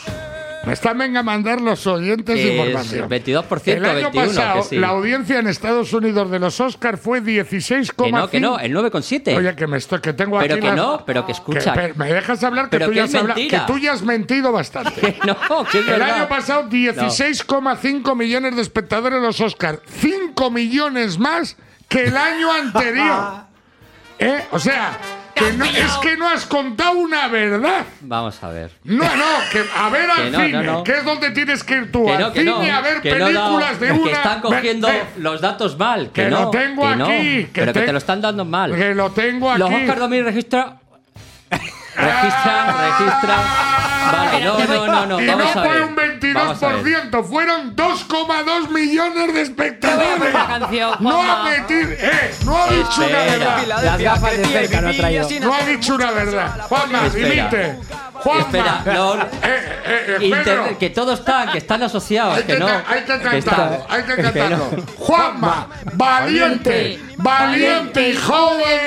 Me 0.65 0.73
están 0.73 0.97
venga 0.97 1.21
a 1.21 1.23
mandar 1.23 1.61
los 1.61 1.87
oyentes 1.87 2.35
Que 2.35 2.59
es 2.59 2.67
información. 2.67 3.09
22%, 3.09 3.77
El 3.77 3.85
año 3.85 4.11
21%, 4.11 4.13
pasado, 4.27 4.61
que 4.61 4.67
sí. 4.67 4.75
la 4.77 4.89
audiencia 4.89 5.39
en 5.39 5.47
Estados 5.47 5.93
Unidos 5.93 6.29
de 6.29 6.37
los 6.39 6.59
Oscars 6.59 6.99
fue 6.99 7.21
16,5. 7.21 8.05
Que 8.05 8.11
no, 8.11 8.29
que 8.29 8.39
no, 8.41 8.59
el 8.59 8.73
9,7. 8.75 9.37
Oye, 9.37 9.55
que 9.55 9.67
me 9.67 9.77
estoy, 9.77 9.99
que 10.01 10.11
tengo 10.13 10.37
Pero 10.37 10.53
aquí 10.55 10.61
que 10.61 10.67
las- 10.67 10.75
no, 10.75 11.03
pero 11.05 11.25
que 11.25 11.31
escucha. 11.31 11.73
que- 11.73 11.93
¿Me 11.95 12.11
dejas 12.13 12.43
hablar? 12.43 12.65
Que 12.65 12.71
Pero 12.71 12.85
tú, 12.87 12.91
que 12.91 12.97
ya 12.97 13.03
es 13.05 13.15
has 13.15 13.21
habla- 13.21 13.35
que 13.35 13.61
tú 13.65 13.77
ya 13.77 13.93
has 13.93 14.01
mentido 14.03 14.51
bastante. 14.51 14.99
Que 15.19 15.27
no, 15.27 15.37
que 15.65 15.77
El 15.79 15.85
verdad. 15.85 16.11
año 16.15 16.27
pasado 16.29 16.69
16,5 16.69 18.15
millones 18.15 18.55
de 18.55 18.61
espectadores 18.61 19.17
en 19.17 19.23
los 19.23 19.39
Oscars. 19.39 19.79
5 19.87 20.51
millones 20.51 21.17
más 21.17 21.55
que 21.87 22.03
el 22.05 22.17
año 22.17 22.51
anterior. 22.51 23.43
¿Eh? 24.19 24.43
O 24.51 24.59
sea, 24.59 24.97
que 25.39 25.53
no- 25.53 25.65
es 25.65 25.91
que 26.01 26.17
no 26.17 26.27
has 26.29 26.45
contado 26.45 26.91
una 26.93 27.27
verdad. 27.27 27.85
Vamos 28.01 28.41
a 28.43 28.49
ver. 28.49 28.71
No, 28.83 29.03
no, 29.03 29.25
que 29.51 29.63
a 29.75 29.89
ver 29.89 30.09
al 30.11 30.23
Que 30.25 30.29
no, 30.31 30.39
cine, 30.45 30.51
no, 30.63 30.63
no. 30.73 30.83
que 30.83 30.91
es 30.93 31.03
donde 31.05 31.31
tienes 31.31 31.63
que 31.63 31.73
ir 31.75 31.91
tú, 31.91 32.05
Que 32.05 32.11
al 32.13 32.19
no, 32.21 32.33
que 32.33 32.39
cine 32.39 32.51
no. 32.51 32.75
a 32.77 32.81
ver 32.81 33.01
que 33.01 33.11
películas 33.11 33.73
no, 33.73 33.79
de 33.79 33.87
que 33.87 33.91
una. 33.93 34.11
están 34.11 34.41
cogiendo 34.41 34.89
los 35.17 35.41
datos 35.41 35.77
mal. 35.77 36.07
Que, 36.11 36.23
Que 36.23 36.29
no, 36.29 36.41
lo 36.41 36.49
tengo 36.51 36.87
que 36.89 36.95
no, 36.95 37.05
aquí, 37.05 37.43
que 37.45 37.49
pero 37.61 37.73
que 37.73 37.79
te- 37.79 37.85
te 37.87 37.91
lo 37.91 37.97
están 37.97 38.21
dando 38.21 38.45
mal. 38.45 38.75
que 38.75 38.93
lo 38.93 39.11
tengo 39.11 39.49
aquí. 39.51 39.59
Los 39.59 39.71
Oscar 39.73 39.99
2000 39.99 40.23
registra. 40.25 40.75
Registran, 41.99 42.75
registran. 42.79 43.39
Vale, 44.11 44.45
no, 44.45 44.57
no, 44.59 44.87
no, 44.87 45.05
no. 45.05 45.19
y 45.21 45.27
Vamos 45.27 45.55
no 45.55 45.61
a 45.61 45.65
fue 45.65 45.73
ver. 45.73 45.83
un 45.83 45.99
a 45.99 46.01
ver. 46.01 46.19
22%, 46.19 47.23
fueron 47.25 47.75
2,2 47.75 48.69
millones 48.69 49.33
de 49.33 49.41
espectadores. 49.41 50.33
Canción, 50.33 50.95
no 50.99 51.21
ha 51.21 51.43
metido, 51.43 51.91
eh, 51.91 52.35
no 52.45 52.63
ha 52.63 52.67
dicho 52.69 53.01
una 53.05 53.19
verdad. 53.19 53.63
Las 53.83 54.01
gafas 54.01 54.37
de 54.37 54.45
cerca 54.45 54.81
no 54.81 54.89
ha 54.89 54.93
traído. 54.93 55.27
No 55.41 55.53
ha 55.53 55.61
dicho 55.65 55.95
una 55.95 56.11
verdad. 56.11 56.65
Juanma, 56.67 57.09
dimite. 57.09 57.79
Juanma. 58.23 58.41
Espera, 58.41 58.81
no. 58.85 59.15
Eh, 59.91 60.17
eh, 60.21 60.31
eh, 60.71 60.75
que 60.79 60.89
todos 60.91 61.19
están, 61.19 61.51
que 61.51 61.57
están 61.57 61.81
asociados, 61.81 62.37
Hay 62.37 62.43
que, 62.43 62.53
que, 62.53 62.59
no. 62.59 62.67
hay 62.67 63.01
que 63.01 63.19
cantarlo, 63.19 63.85
hay 63.89 64.03
que 64.03 64.15
que 64.15 64.21
cantarlo. 64.21 64.57
no. 64.57 64.83
Juanma, 64.97 65.67
valiente, 65.93 66.99
valiente 67.17 68.09
y 68.09 68.15
joven. 68.15 68.79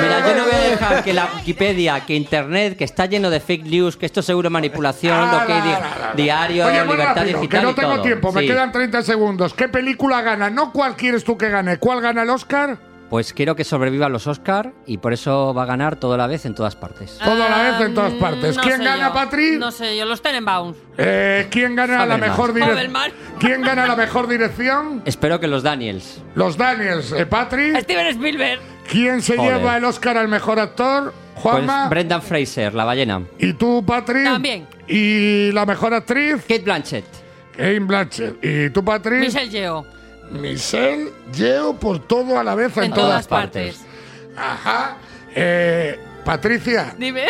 Mira, 0.00 0.20
yo 0.26 0.34
no 0.36 0.44
voy 0.44 0.54
a 0.54 0.70
dejar 0.70 1.04
que 1.04 1.12
la 1.12 1.28
Wikipedia, 1.36 2.00
que 2.06 2.14
Internet, 2.14 2.76
que 2.78 2.84
está 2.84 3.06
lleno 3.06 3.28
de 3.30 3.40
fake 3.40 3.64
news, 3.64 3.96
que 3.96 4.06
esto 4.06 4.22
seguro 4.22 4.48
es 4.48 4.52
manipulación, 4.52 5.14
Ah, 5.18 5.38
lo 5.40 5.46
que 5.46 5.52
hay 5.52 5.62
di- 5.62 6.22
diario, 6.22 6.66
Oye, 6.66 6.82
libertad 6.84 7.16
rápido, 7.16 7.40
digital 7.40 7.60
que 7.60 7.64
no 7.66 7.70
y 7.70 7.74
tengo 7.74 7.92
todo. 7.94 8.02
tiempo, 8.02 8.32
me 8.32 8.40
Sí. 8.42 8.46
quedan 8.46 8.72
30 8.72 9.02
segundos. 9.02 9.52
¿Qué 9.54 9.68
película 9.68 10.22
gana? 10.22 10.48
No 10.50 10.72
cuál 10.72 10.96
quieres 10.96 11.24
tú 11.24 11.36
que 11.36 11.48
gane, 11.50 11.76
¿cuál 11.78 12.00
gana 12.00 12.22
el 12.22 12.30
Oscar? 12.30 12.78
Pues 13.12 13.34
quiero 13.34 13.54
que 13.54 13.62
sobrevivan 13.64 14.10
los 14.10 14.26
Oscar 14.26 14.72
y 14.86 14.96
por 14.96 15.12
eso 15.12 15.52
va 15.52 15.64
a 15.64 15.66
ganar 15.66 15.96
toda 15.96 16.16
la 16.16 16.26
vez 16.26 16.46
en 16.46 16.54
todas 16.54 16.76
partes. 16.76 17.18
Toda 17.22 17.46
la 17.46 17.70
vez 17.72 17.86
en 17.88 17.94
todas 17.94 18.14
Ah, 18.14 18.18
partes. 18.18 18.56
no 18.56 18.62
¿Quién 18.62 18.78
sé 18.78 18.84
gana, 18.84 19.08
yo. 19.08 19.12
Patri? 19.12 19.50
No 19.58 19.70
sé 19.70 19.98
yo, 19.98 20.06
los 20.06 20.22
Tenenbaums. 20.22 20.78
Eh, 20.96 21.46
¿Quién 21.50 21.76
gana 21.76 22.06
la 22.06 22.14
Habermas. 22.14 22.30
mejor 22.30 22.54
dirección? 22.54 22.78
Habermas. 22.78 23.10
¿Quién 23.38 23.60
gana 23.60 23.86
la 23.86 23.96
mejor 23.96 24.28
dirección? 24.28 25.02
Espero 25.04 25.38
que 25.38 25.46
los 25.46 25.62
Daniels. 25.62 26.22
Los 26.34 26.56
Daniels, 26.56 27.12
eh, 27.12 27.26
Patri. 27.26 27.78
Steven 27.82 28.06
Spielberg. 28.06 28.60
¿Quién 28.90 29.20
se 29.20 29.36
Joder. 29.36 29.58
lleva 29.58 29.76
el 29.76 29.84
Oscar 29.84 30.16
al 30.16 30.28
mejor 30.28 30.58
actor? 30.58 31.12
Pues 31.34 31.42
Juanma. 31.42 31.88
Brendan 31.90 32.22
Fraser, 32.22 32.72
la 32.72 32.84
ballena. 32.86 33.20
¿Y 33.38 33.52
tú, 33.52 33.84
Patri? 33.86 34.24
También. 34.24 34.66
¿Y 34.88 35.52
la 35.52 35.66
mejor 35.66 35.92
actriz? 35.92 36.36
Kate 36.48 36.60
Blanchett. 36.60 37.04
Kate 37.52 37.78
Blanchett. 37.80 38.42
¿Y 38.42 38.70
tú, 38.70 38.82
Patri? 38.82 39.16
Michelle 39.18 39.50
Yeoh. 39.50 39.84
Michelle 40.32 41.12
Yeo 41.32 41.74
por 41.74 41.98
todo 42.00 42.38
a 42.38 42.44
la 42.44 42.54
vez 42.54 42.76
en, 42.76 42.84
En 42.84 42.90
todas, 42.92 43.26
todas 43.26 43.28
partes. 43.28 43.76
partes. 43.76 44.36
Ajá. 44.36 44.96
Eh, 45.34 45.98
Patricia, 46.24 46.94
Dime. 46.98 47.26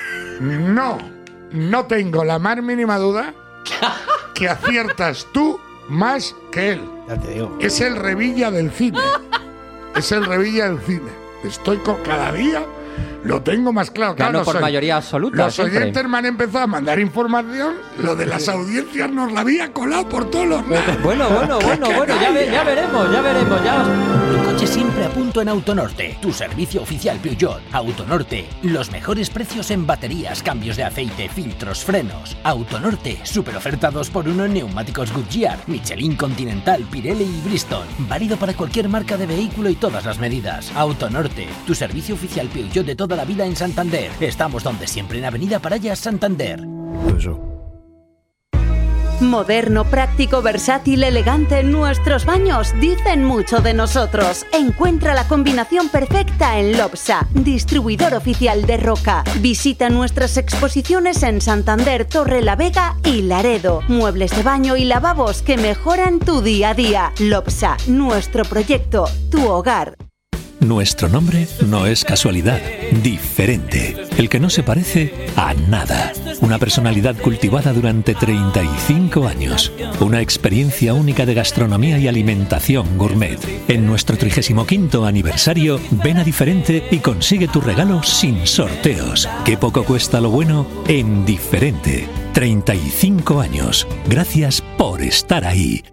no, 0.40 0.98
no 1.52 1.84
tengo 1.86 2.24
la 2.24 2.38
más 2.38 2.62
mínima 2.62 2.98
duda 2.98 3.34
que 4.34 4.48
aciertas 4.48 5.26
tú 5.32 5.58
más 5.88 6.34
que 6.52 6.72
él. 6.72 6.80
Ya 7.08 7.18
te 7.20 7.28
digo. 7.34 7.56
Es 7.60 7.80
el 7.80 7.96
revilla 7.96 8.50
del 8.50 8.70
cine. 8.70 8.98
Es 9.94 10.12
el 10.12 10.24
revilla 10.26 10.68
del 10.68 10.80
cine. 10.80 11.10
Estoy 11.44 11.78
con 11.78 11.96
cada 12.02 12.32
día, 12.32 12.62
lo 13.26 13.42
tengo 13.42 13.72
más 13.72 13.90
claro. 13.90 14.14
Claro, 14.14 14.32
Ganó 14.32 14.38
los 14.44 14.46
por 14.52 14.60
mayoría 14.60 14.96
absoluta. 14.96 15.36
Los 15.44 15.54
siempre. 15.54 15.78
oyentes 15.78 16.08
me 16.08 16.18
han 16.18 16.26
empezado 16.26 16.64
a 16.64 16.66
mandar 16.66 16.98
información. 17.00 17.74
Lo 18.02 18.14
de 18.16 18.26
las 18.26 18.48
audiencias 18.48 19.10
nos 19.10 19.32
la 19.32 19.40
había 19.40 19.72
colado 19.72 20.08
por 20.08 20.30
todos 20.30 20.46
los 20.46 20.68
lados. 20.68 20.96
Bueno, 21.02 21.28
bueno, 21.30 21.58
bueno, 21.62 21.86
bueno, 21.96 22.14
ya, 22.20 22.30
ve- 22.30 22.48
ya 22.50 22.64
veremos, 22.64 23.12
ya 23.12 23.20
veremos, 23.20 23.64
ya 23.64 23.84
Tu 24.30 24.44
coche 24.52 24.66
siempre 24.66 25.04
a 25.04 25.08
punto 25.10 25.40
en 25.42 25.48
Autonorte, 25.48 26.18
tu 26.20 26.32
servicio 26.32 26.82
oficial 26.82 27.18
Peugeot. 27.18 27.60
Autonorte, 27.72 28.46
los 28.62 28.90
mejores 28.90 29.30
precios 29.30 29.70
en 29.70 29.86
baterías, 29.86 30.42
cambios 30.42 30.76
de 30.76 30.84
aceite, 30.84 31.28
filtros, 31.28 31.84
frenos. 31.84 32.36
Autonorte, 32.44 33.18
super 33.24 33.56
oferta 33.56 33.90
2x1 33.90 34.46
en 34.46 34.54
neumáticos 34.54 35.12
Goodyear, 35.12 35.58
Michelin 35.66 36.16
Continental, 36.16 36.82
Pirelli 36.90 37.24
y 37.24 37.40
Bristol. 37.48 37.84
Válido 38.08 38.36
para 38.36 38.54
cualquier 38.54 38.88
marca 38.88 39.16
de 39.16 39.26
vehículo 39.26 39.68
y 39.70 39.74
todas 39.76 40.04
las 40.04 40.18
medidas. 40.18 40.72
Autonorte, 40.74 41.48
tu 41.66 41.74
servicio 41.74 42.14
oficial 42.14 42.48
Peugeot 42.48 42.84
de 42.86 42.96
toda 43.16 43.24
la 43.24 43.24
vida 43.24 43.46
en 43.46 43.56
Santander. 43.56 44.10
Estamos 44.20 44.62
donde 44.62 44.86
siempre 44.86 45.18
en 45.18 45.24
Avenida 45.24 45.58
Parayas, 45.58 45.98
Santander. 45.98 46.60
Moderno, 49.20 49.84
práctico, 49.84 50.42
versátil, 50.42 51.02
elegante, 51.02 51.62
nuestros 51.62 52.26
baños 52.26 52.74
dicen 52.78 53.24
mucho 53.24 53.60
de 53.60 53.72
nosotros. 53.72 54.44
Encuentra 54.52 55.14
la 55.14 55.26
combinación 55.26 55.88
perfecta 55.88 56.58
en 56.58 56.76
Lopsa, 56.76 57.26
distribuidor 57.32 58.12
oficial 58.12 58.66
de 58.66 58.76
Roca. 58.76 59.24
Visita 59.40 59.88
nuestras 59.88 60.36
exposiciones 60.36 61.22
en 61.22 61.40
Santander, 61.40 62.04
Torre 62.04 62.42
la 62.42 62.56
Vega 62.56 62.96
y 63.04 63.22
Laredo. 63.22 63.82
Muebles 63.88 64.36
de 64.36 64.42
baño 64.42 64.76
y 64.76 64.84
lavabos 64.84 65.40
que 65.40 65.56
mejoran 65.56 66.18
tu 66.18 66.42
día 66.42 66.70
a 66.70 66.74
día. 66.74 67.12
Lopsa, 67.18 67.78
nuestro 67.86 68.44
proyecto, 68.44 69.08
tu 69.30 69.48
hogar. 69.48 69.96
Nuestro 70.66 71.08
nombre 71.08 71.46
no 71.68 71.86
es 71.86 72.04
casualidad, 72.04 72.60
diferente, 73.00 73.94
el 74.18 74.28
que 74.28 74.40
no 74.40 74.50
se 74.50 74.64
parece 74.64 75.14
a 75.36 75.54
nada. 75.54 76.12
Una 76.40 76.58
personalidad 76.58 77.14
cultivada 77.16 77.72
durante 77.72 78.16
35 78.16 79.28
años, 79.28 79.72
una 80.00 80.20
experiencia 80.20 80.92
única 80.92 81.24
de 81.24 81.34
gastronomía 81.34 82.00
y 82.00 82.08
alimentación 82.08 82.98
gourmet. 82.98 83.38
En 83.68 83.86
nuestro 83.86 84.16
35 84.16 85.04
aniversario, 85.06 85.78
ven 86.02 86.18
a 86.18 86.24
diferente 86.24 86.88
y 86.90 86.98
consigue 86.98 87.46
tu 87.46 87.60
regalo 87.60 88.02
sin 88.02 88.44
sorteos. 88.44 89.28
Qué 89.44 89.56
poco 89.56 89.84
cuesta 89.84 90.20
lo 90.20 90.30
bueno 90.30 90.66
en 90.88 91.24
diferente. 91.24 92.08
35 92.32 93.40
años. 93.40 93.86
Gracias 94.08 94.64
por 94.76 95.00
estar 95.00 95.44
ahí. 95.44 95.84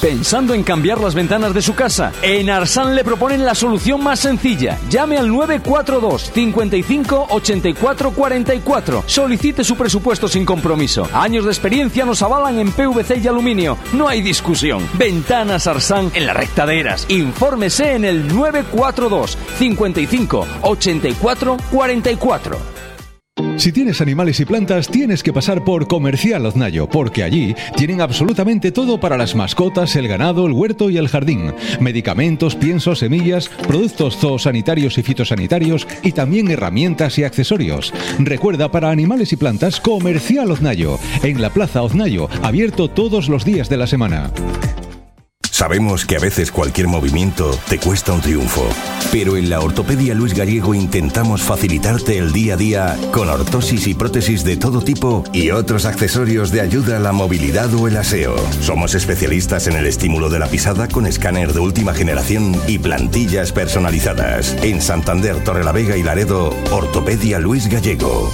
¿Pensando 0.00 0.54
en 0.54 0.62
cambiar 0.62 1.00
las 1.00 1.14
ventanas 1.14 1.52
de 1.52 1.60
su 1.60 1.74
casa? 1.74 2.12
En 2.22 2.48
Arsan 2.48 2.94
le 2.94 3.04
proponen 3.04 3.44
la 3.44 3.54
solución 3.54 4.02
más 4.02 4.20
sencilla. 4.20 4.78
Llame 4.88 5.18
al 5.18 5.28
942 5.28 6.30
55 6.32 7.26
84 7.30 8.10
44. 8.12 9.04
Solicite 9.06 9.64
su 9.64 9.76
presupuesto 9.76 10.28
sin 10.28 10.44
compromiso. 10.44 11.06
Años 11.12 11.44
de 11.44 11.50
experiencia 11.50 12.04
nos 12.04 12.22
avalan 12.22 12.58
en 12.58 12.70
PVC 12.70 13.18
y 13.22 13.28
aluminio. 13.28 13.76
No 13.92 14.08
hay 14.08 14.22
discusión. 14.22 14.88
Ventanas 14.94 15.66
Arsan 15.66 16.10
en 16.14 16.26
la 16.26 16.32
recta 16.32 16.64
de. 16.64 16.78
Infórmese 17.08 17.94
en 17.94 18.04
el 18.04 18.28
942 18.28 19.36
55 19.58 20.46
84 20.62 21.56
44. 21.72 22.87
Si 23.58 23.72
tienes 23.72 24.00
animales 24.00 24.38
y 24.38 24.44
plantas, 24.44 24.86
tienes 24.86 25.24
que 25.24 25.32
pasar 25.32 25.64
por 25.64 25.88
Comercial 25.88 26.46
Oznayo, 26.46 26.88
porque 26.88 27.24
allí 27.24 27.56
tienen 27.76 28.00
absolutamente 28.00 28.70
todo 28.70 29.00
para 29.00 29.16
las 29.16 29.34
mascotas, 29.34 29.96
el 29.96 30.06
ganado, 30.06 30.46
el 30.46 30.52
huerto 30.52 30.90
y 30.90 30.96
el 30.96 31.08
jardín. 31.08 31.52
Medicamentos, 31.80 32.54
piensos, 32.54 33.00
semillas, 33.00 33.48
productos 33.66 34.16
zoosanitarios 34.16 34.96
y 34.98 35.02
fitosanitarios 35.02 35.88
y 36.04 36.12
también 36.12 36.52
herramientas 36.52 37.18
y 37.18 37.24
accesorios. 37.24 37.92
Recuerda, 38.20 38.70
para 38.70 38.90
animales 38.90 39.32
y 39.32 39.36
plantas, 39.36 39.80
Comercial 39.80 40.52
Oznayo, 40.52 41.00
en 41.24 41.42
la 41.42 41.50
Plaza 41.50 41.82
Oznayo, 41.82 42.28
abierto 42.42 42.88
todos 42.88 43.28
los 43.28 43.44
días 43.44 43.68
de 43.68 43.76
la 43.76 43.88
semana. 43.88 44.30
Sabemos 45.58 46.06
que 46.06 46.14
a 46.14 46.20
veces 46.20 46.52
cualquier 46.52 46.86
movimiento 46.86 47.50
te 47.68 47.80
cuesta 47.80 48.12
un 48.12 48.20
triunfo, 48.20 48.64
pero 49.10 49.36
en 49.36 49.50
la 49.50 49.58
Ortopedia 49.58 50.14
Luis 50.14 50.32
Gallego 50.32 50.72
intentamos 50.72 51.42
facilitarte 51.42 52.16
el 52.16 52.32
día 52.32 52.54
a 52.54 52.56
día 52.56 52.96
con 53.10 53.28
ortosis 53.28 53.88
y 53.88 53.94
prótesis 53.94 54.44
de 54.44 54.56
todo 54.56 54.82
tipo 54.82 55.24
y 55.32 55.50
otros 55.50 55.84
accesorios 55.84 56.52
de 56.52 56.60
ayuda 56.60 56.98
a 56.98 57.00
la 57.00 57.10
movilidad 57.10 57.74
o 57.74 57.88
el 57.88 57.96
aseo. 57.96 58.36
Somos 58.60 58.94
especialistas 58.94 59.66
en 59.66 59.74
el 59.74 59.86
estímulo 59.86 60.30
de 60.30 60.38
la 60.38 60.46
pisada 60.46 60.86
con 60.86 61.08
escáner 61.08 61.52
de 61.52 61.58
última 61.58 61.92
generación 61.92 62.54
y 62.68 62.78
plantillas 62.78 63.50
personalizadas. 63.50 64.56
En 64.62 64.80
Santander, 64.80 65.42
Torrelavega 65.42 65.96
y 65.96 66.04
Laredo, 66.04 66.54
Ortopedia 66.70 67.40
Luis 67.40 67.66
Gallego. 67.66 68.30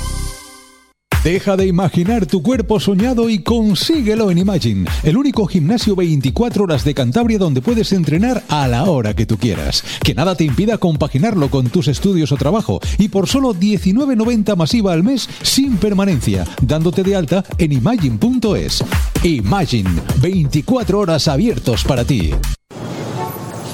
Deja 1.25 1.57
de 1.57 1.67
imaginar 1.67 2.27
tu 2.27 2.43
cuerpo 2.43 2.79
soñado 2.79 3.31
y 3.31 3.39
consíguelo 3.39 4.31
en 4.31 4.37
Imagine, 4.37 4.91
el 5.03 5.17
único 5.17 5.47
gimnasio 5.47 5.97
24 5.97 6.65
horas 6.65 6.85
de 6.85 6.93
Cantabria 6.93 7.39
donde 7.39 7.63
puedes 7.63 7.93
entrenar 7.93 8.45
a 8.51 8.69
la 8.69 8.85
hora 8.85 9.15
que 9.15 9.25
tú 9.25 9.39
quieras. 9.39 9.83
Que 10.05 10.15
nada 10.15 10.35
te 10.35 10.45
impida 10.45 10.77
compaginarlo 10.77 11.49
con 11.49 11.71
tus 11.71 11.89
estudios 11.89 12.31
o 12.31 12.37
trabajo 12.37 12.79
y 12.99 13.09
por 13.09 13.27
solo 13.27 13.55
19.90 13.55 14.55
masiva 14.55 14.93
al 14.93 15.03
mes 15.03 15.27
sin 15.41 15.79
permanencia, 15.79 16.45
dándote 16.61 17.03
de 17.03 17.17
alta 17.17 17.43
en 17.57 17.73
imagine.es. 17.73 18.85
Imagine, 19.23 20.03
24 20.21 20.99
horas 20.99 21.27
abiertos 21.27 21.85
para 21.85 22.05
ti. 22.05 22.33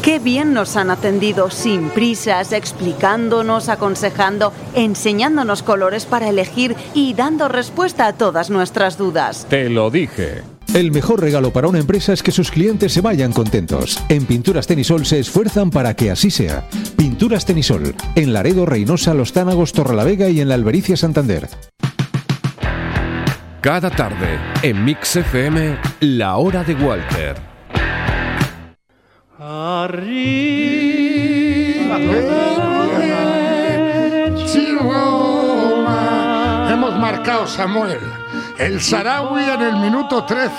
Qué 0.02 0.18
bien 0.18 0.54
nos 0.54 0.76
han 0.76 0.90
atendido 0.90 1.50
sin 1.50 1.90
prisas, 1.90 2.52
explicándonos, 2.52 3.68
aconsejando, 3.68 4.50
enseñándonos 4.74 5.62
colores 5.62 6.06
para 6.06 6.30
elegir 6.30 6.74
y 6.94 7.12
dando 7.12 7.48
respuesta 7.48 8.06
a 8.06 8.14
todas 8.14 8.48
nuestras 8.48 8.96
dudas. 8.96 9.46
Te 9.50 9.68
lo 9.68 9.90
dije. 9.90 10.42
El 10.72 10.90
mejor 10.90 11.20
regalo 11.20 11.52
para 11.52 11.68
una 11.68 11.80
empresa 11.80 12.14
es 12.14 12.22
que 12.22 12.30
sus 12.30 12.50
clientes 12.50 12.94
se 12.94 13.02
vayan 13.02 13.32
contentos. 13.32 14.02
En 14.08 14.24
Pinturas 14.24 14.66
Tenisol 14.66 15.04
se 15.04 15.18
esfuerzan 15.18 15.70
para 15.70 15.94
que 15.94 16.10
así 16.10 16.30
sea. 16.30 16.66
Pinturas 16.96 17.44
Tenisol, 17.44 17.94
en 18.14 18.32
Laredo, 18.32 18.64
Reynosa, 18.64 19.12
Los 19.12 19.34
Tánagos, 19.34 19.72
Torrelavega 19.74 20.30
y 20.30 20.40
en 20.40 20.48
la 20.48 20.54
Albericia 20.54 20.96
Santander. 20.96 21.46
Cada 23.60 23.90
tarde, 23.90 24.38
en 24.62 24.82
Mix 24.82 25.16
FM, 25.16 25.76
La 26.00 26.36
Hora 26.36 26.64
de 26.64 26.74
Walter. 26.74 27.49
Hemos 36.70 36.98
marcado, 36.98 37.46
Samuel, 37.46 37.98
el 38.58 38.80
Sarawi 38.80 39.42
en 39.44 39.62
el 39.62 39.76
minuto 39.76 40.24
13. 40.24 40.50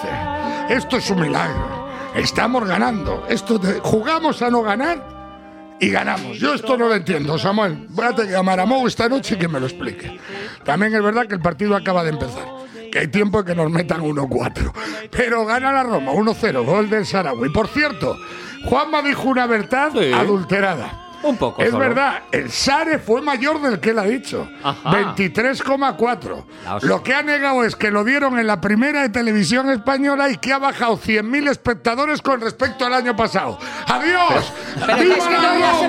Esto 0.70 0.98
es 0.98 1.10
un 1.10 1.22
milagro. 1.22 1.88
Estamos 2.16 2.68
ganando. 2.68 3.24
Esto 3.30 3.58
de- 3.58 3.80
jugamos 3.82 4.42
a 4.42 4.50
no 4.50 4.62
ganar 4.62 5.78
y 5.80 5.90
ganamos. 5.90 6.38
Yo 6.38 6.54
esto 6.54 6.78
no 6.78 6.88
lo 6.88 6.96
entiendo, 6.96 7.38
Samuel. 7.38 7.86
Voy 7.90 8.06
a 8.06 8.12
llamar 8.24 8.60
a 8.60 8.66
Mou 8.66 8.88
esta 8.88 9.08
noche 9.08 9.36
y 9.36 9.38
que 9.38 9.48
me 9.48 9.60
lo 9.60 9.68
explique. 9.68 10.20
También 10.66 10.94
es 10.94 11.02
verdad 11.02 11.28
que 11.28 11.36
el 11.36 11.42
partido 11.42 11.76
acaba 11.76 12.04
de 12.04 12.10
empezar. 12.10 12.61
Que 12.92 13.00
hay 13.00 13.08
tiempo 13.08 13.44
que 13.44 13.56
nos 13.56 13.72
metan 13.72 14.02
1-4. 14.02 14.72
Pero 15.12 15.46
gana 15.46 15.72
la 15.72 15.84
Roma, 15.84 16.12
1-0, 16.12 16.66
gol 16.66 16.90
del 16.90 17.06
Sarawi. 17.06 17.50
Por 17.50 17.68
cierto, 17.68 18.18
Juanma 18.66 19.02
dijo 19.02 19.30
una 19.30 19.48
verdad 19.48 19.92
adulterada. 20.14 21.08
Un 21.24 21.38
poco. 21.38 21.62
Es 21.62 21.70
solo. 21.70 21.80
verdad, 21.80 22.24
el 22.32 22.52
Sare 22.52 22.98
fue 22.98 23.22
mayor 23.22 23.62
del 23.62 23.80
que 23.80 23.92
él 23.92 24.00
ha 24.00 24.06
dicho. 24.06 24.50
Ajá. 24.64 24.92
23,4. 25.16 26.44
La 26.66 26.76
hostia. 26.76 26.90
Lo 26.90 27.04
que 27.04 27.14
ha 27.14 27.22
negado 27.22 27.64
es 27.64 27.76
que 27.76 27.92
lo 27.92 28.04
dieron 28.04 28.40
en 28.40 28.48
la 28.48 28.60
primera 28.60 29.04
de 29.04 29.10
televisión 29.10 29.70
española 29.70 30.30
y 30.30 30.38
que 30.38 30.52
ha 30.52 30.58
bajado 30.58 30.98
100.000 30.98 31.50
espectadores 31.50 32.22
con 32.22 32.42
respecto 32.42 32.86
al 32.86 32.94
año 32.94 33.16
pasado. 33.16 33.60
¡Adiós! 33.88 34.52
pero 34.86 34.98
¡Viva 34.98 35.16
es 35.16 35.24
que 35.24 35.34
la 35.34 35.60
ya 35.60 35.80
se 35.80 35.88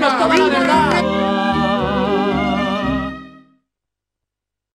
Roma! 0.67 1.52